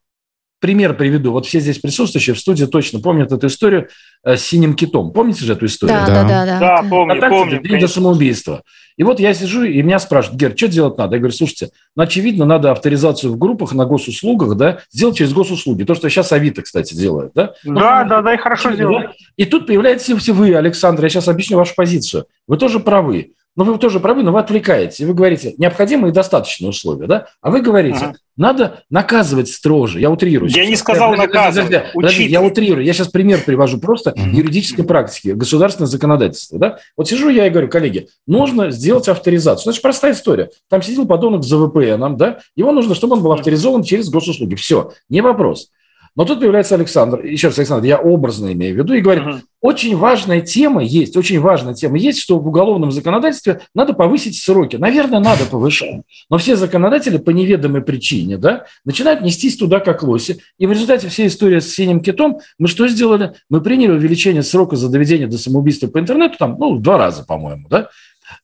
[0.61, 1.33] пример приведу.
[1.33, 3.89] Вот все здесь присутствующие в студии точно помнят эту историю
[4.23, 5.13] э, с синим китом.
[5.13, 5.99] Помните же эту историю?
[6.07, 6.45] Да, да, да.
[6.45, 7.63] Да, да помню, а помню.
[7.63, 8.63] День до самоубийства.
[8.97, 11.15] И вот я сижу, и меня спрашивают, Гер, что делать надо?
[11.15, 15.85] Я говорю, слушайте, ну, очевидно, надо авторизацию в группах на госуслугах, да, сделать через госуслуги.
[15.85, 17.55] То, что сейчас Авито, кстати, делает, да?
[17.65, 19.13] Да, да, да, и хорошо делают.
[19.37, 22.27] И тут появляетесь вы, Александр, я сейчас объясню вашу позицию.
[22.47, 23.33] Вы тоже правы.
[23.57, 25.05] Но вы тоже правы, но вы отвлекаете.
[25.05, 27.27] Вы говорите, необходимые и достаточные условия, да?
[27.41, 28.15] А вы говорите, ага.
[28.37, 30.01] надо наказывать строже.
[30.01, 30.49] Я утрирую.
[30.49, 30.69] Я сейчас.
[30.69, 31.93] не сказал наказывать.
[31.93, 32.85] Подожди, я утрирую.
[32.85, 34.23] Я сейчас пример привожу просто ага.
[34.31, 36.79] юридической практики, государственное законодательство, да?
[36.97, 39.65] Вот сижу я и говорю, коллеги, нужно сделать авторизацию.
[39.65, 40.51] Значит, простая история.
[40.69, 42.39] Там сидел подонок за VPN, да?
[42.55, 44.55] Его нужно, чтобы он был авторизован через госуслуги.
[44.55, 45.71] Все, не вопрос.
[46.17, 49.41] Но тут появляется Александр, еще раз, Александр, я образно имею в виду, и говорит, uh-huh.
[49.61, 54.77] очень важная тема есть, очень важная тема есть, что в уголовном законодательстве надо повысить сроки.
[54.77, 56.03] Наверное, надо повышать.
[56.29, 60.41] Но все законодатели по неведомой причине да, начинают нестись туда, как лоси.
[60.59, 63.35] И в результате всей истории с синим китом мы что сделали?
[63.49, 67.69] Мы приняли увеличение срока за доведение до самоубийства по интернету, там, ну, два раза, по-моему,
[67.69, 67.89] да?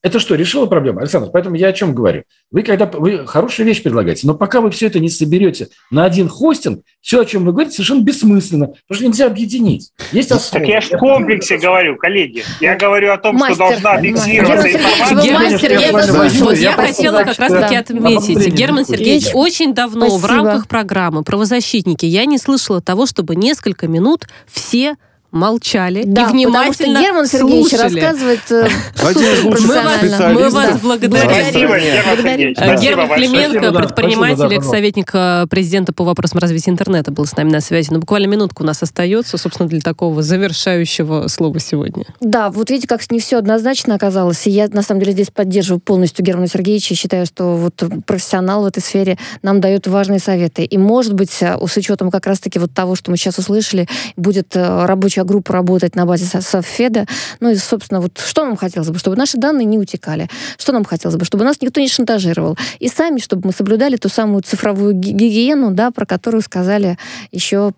[0.03, 1.01] Это что, решило проблему?
[1.01, 2.25] Александр, поэтому я о чем говорю?
[2.51, 6.29] Вы когда вы хорошую вещь предлагаете, но пока вы все это не соберете на один
[6.29, 9.91] хостинг, все, о чем вы говорите, совершенно бессмысленно, потому что нельзя объединить.
[10.13, 10.65] Есть основы.
[10.65, 12.45] Так я же в комплексе говорю, коллеги.
[12.61, 16.55] Я говорю о том, мастер, что должна объективироваться информация.
[16.55, 18.53] я хотела как раз-таки отметить.
[18.53, 24.27] Герман Сергеевич, очень давно в рамках программы «Правозащитники» я не слышала того, чтобы несколько минут
[24.47, 24.97] все
[25.31, 28.01] молчали да, и внимательно Герман Сергеевич слушали.
[28.01, 28.69] рассказывает э,
[29.05, 32.81] мы, мы вас благодарим.
[32.81, 37.91] Герман Клименко, предприниматель, экс-советник э, президента по вопросам развития интернета, был с нами на связи.
[37.91, 42.05] Но буквально минутку у нас остается, собственно, для такого завершающего слова сегодня.
[42.21, 44.47] Да, вот видите, как не все однозначно оказалось.
[44.47, 46.95] И я, на самом деле, здесь поддерживаю полностью Германа Сергеевича.
[46.95, 50.65] Считаю, что вот профессионал в этой сфере нам дает важные советы.
[50.65, 54.57] И, может быть, э, с учетом как раз-таки вот того, что мы сейчас услышали, будет
[54.57, 57.07] рабочая группа работать на базе Софеда.
[57.41, 58.99] Ну и, собственно, вот что нам хотелось бы?
[58.99, 60.29] Чтобы наши данные не утекали.
[60.59, 61.25] Что нам хотелось бы?
[61.25, 62.57] Чтобы нас никто не шантажировал.
[62.79, 66.99] И сами, чтобы мы соблюдали ту самую цифровую гигиену, да, про которую сказали
[67.33, 67.73] еще,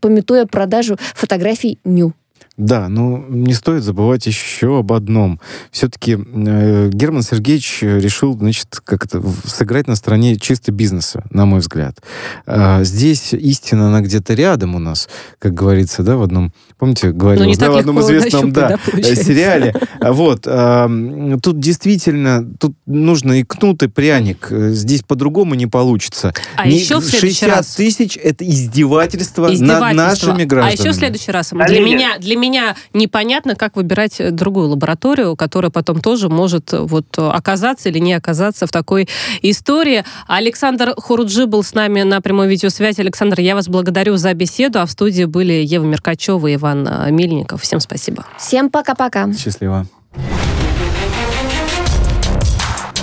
[0.00, 2.14] пометуя продажу фотографий ню.
[2.56, 5.40] Да, ну не стоит забывать еще об одном.
[5.72, 11.98] Все-таки э, Герман Сергеевич решил, значит, как-то сыграть на стороне чисто бизнеса, на мой взгляд.
[12.46, 15.08] Э, здесь истина, она где-то рядом у нас,
[15.40, 19.74] как говорится, да, в одном, помните, говорил, ну, да, в одном известном да, да, сериале.
[20.00, 24.46] Вот, э, тут действительно, тут нужно и кнут, и пряник.
[24.50, 26.32] Здесь по-другому не получится.
[26.56, 27.74] А не, еще в 60 раз...
[27.74, 30.78] тысяч это издевательство, издевательство над нашими гражданами.
[30.78, 32.43] А еще в следующий раз для меня, для меня
[32.92, 38.70] непонятно, как выбирать другую лабораторию, которая потом тоже может вот оказаться или не оказаться в
[38.70, 39.08] такой
[39.42, 40.04] истории.
[40.26, 43.00] Александр Хуруджи был с нами на прямой видеосвязи.
[43.00, 44.80] Александр, я вас благодарю за беседу.
[44.80, 47.62] А в студии были Ева Меркачева и Иван э, Мельников.
[47.62, 48.24] Всем спасибо.
[48.38, 49.32] Всем пока-пока.
[49.32, 49.86] Счастливо.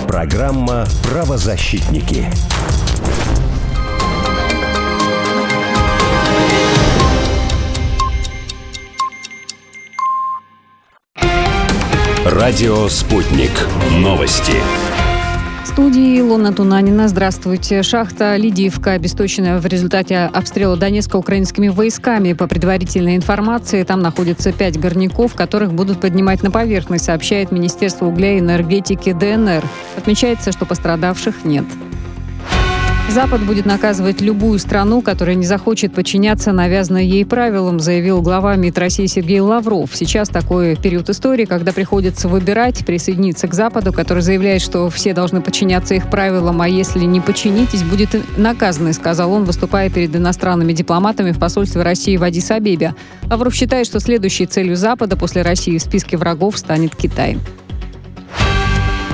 [0.06, 2.26] Программа «Правозащитники».
[12.24, 13.50] Радио «Спутник».
[13.96, 14.52] Новости.
[15.64, 17.08] Студии Илона Тунанина.
[17.08, 17.82] Здравствуйте.
[17.82, 22.32] Шахта Лидиевка обесточена в результате обстрела Донецка украинскими войсками.
[22.34, 28.36] По предварительной информации, там находится пять горняков, которых будут поднимать на поверхность, сообщает Министерство угля
[28.36, 29.64] и энергетики ДНР.
[29.96, 31.64] Отмечается, что пострадавших нет.
[33.08, 38.78] Запад будет наказывать любую страну, которая не захочет подчиняться навязанным ей правилам, заявил глава МИД
[38.78, 39.90] России Сергей Лавров.
[39.92, 45.42] Сейчас такой период истории, когда приходится выбирать, присоединиться к Западу, который заявляет, что все должны
[45.42, 51.32] подчиняться их правилам, а если не подчинитесь, будет наказаны, сказал он, выступая перед иностранными дипломатами
[51.32, 52.94] в посольстве России в Адис-Абебе.
[53.28, 57.36] Лавров считает, что следующей целью Запада после России в списке врагов станет Китай.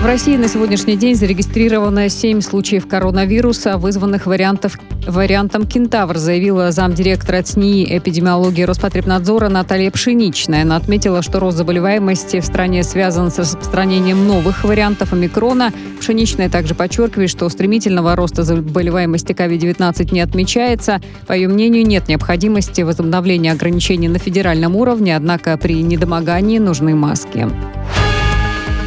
[0.00, 7.42] В России на сегодняшний день зарегистрировано 7 случаев коронавируса, вызванных вариантов, вариантом кентавр, заявила замдиректора
[7.42, 10.62] ЦНИ эпидемиологии Роспотребнадзора Наталья Пшеничная.
[10.62, 15.72] Она отметила, что рост заболеваемости в стране связан с распространением новых вариантов омикрона.
[15.98, 21.00] Пшеничная также подчеркивает, что стремительного роста заболеваемости COVID-19 не отмечается.
[21.26, 27.48] По ее мнению, нет необходимости возобновления ограничений на федеральном уровне, однако при недомогании нужны маски.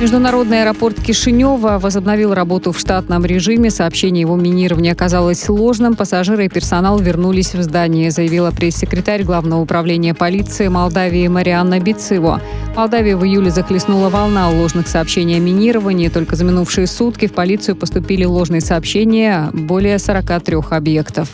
[0.01, 3.69] Международный аэропорт Кишинева возобновил работу в штатном режиме.
[3.69, 5.95] Сообщение его минирования оказалось сложным.
[5.95, 12.41] Пассажиры и персонал вернулись в здание, заявила пресс-секретарь Главного управления полиции Молдавии Марианна Бицево.
[12.73, 16.09] В Молдавии в июле захлестнула волна ложных сообщений о минировании.
[16.09, 21.29] Только за минувшие сутки в полицию поступили ложные сообщения более 43 объектов.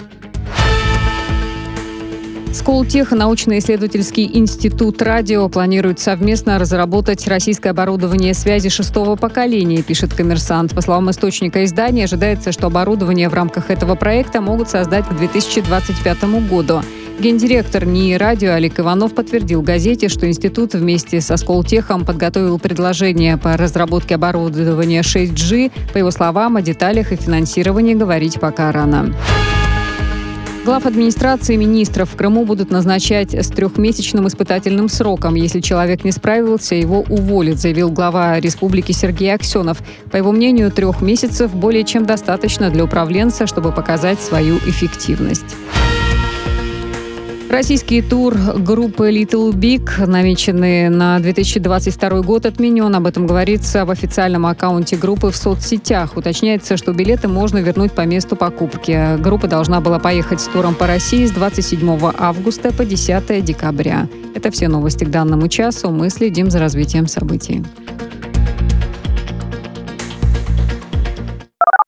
[2.58, 10.74] Сколтех, научно-исследовательский институт радио планирует совместно разработать российское оборудование связи шестого поколения, пишет коммерсант.
[10.74, 16.24] По словам источника издания, ожидается, что оборудование в рамках этого проекта могут создать к 2025
[16.49, 16.82] году.
[17.20, 23.55] Гендиректор НИИ «Радио» Олег Иванов подтвердил газете, что институт вместе со Сколтехом подготовил предложение по
[23.55, 25.72] разработке оборудования 6G.
[25.93, 29.14] По его словам, о деталях и финансировании говорить пока рано.
[30.68, 35.36] Глав администрации министров в Крыму будут назначать с трехмесячным испытательным сроком.
[35.36, 39.78] Если человек не справился, его уволят, заявил глава республики Сергей Аксенов.
[40.11, 45.55] По его мнению, трех месяцев более чем достаточно для управленца, чтобы показать свою эффективность.
[47.49, 52.93] Российский тур группы Little Big, намеченный на 2022 год, отменен.
[52.93, 56.17] Об этом говорится в официальном аккаунте группы в соцсетях.
[56.17, 59.17] Уточняется, что билеты можно вернуть по месту покупки.
[59.21, 64.09] Группа должна была поехать с туром по России с 27 августа по 10 декабря.
[64.35, 65.89] Это все новости к данному часу.
[65.89, 67.63] Мы следим за развитием событий.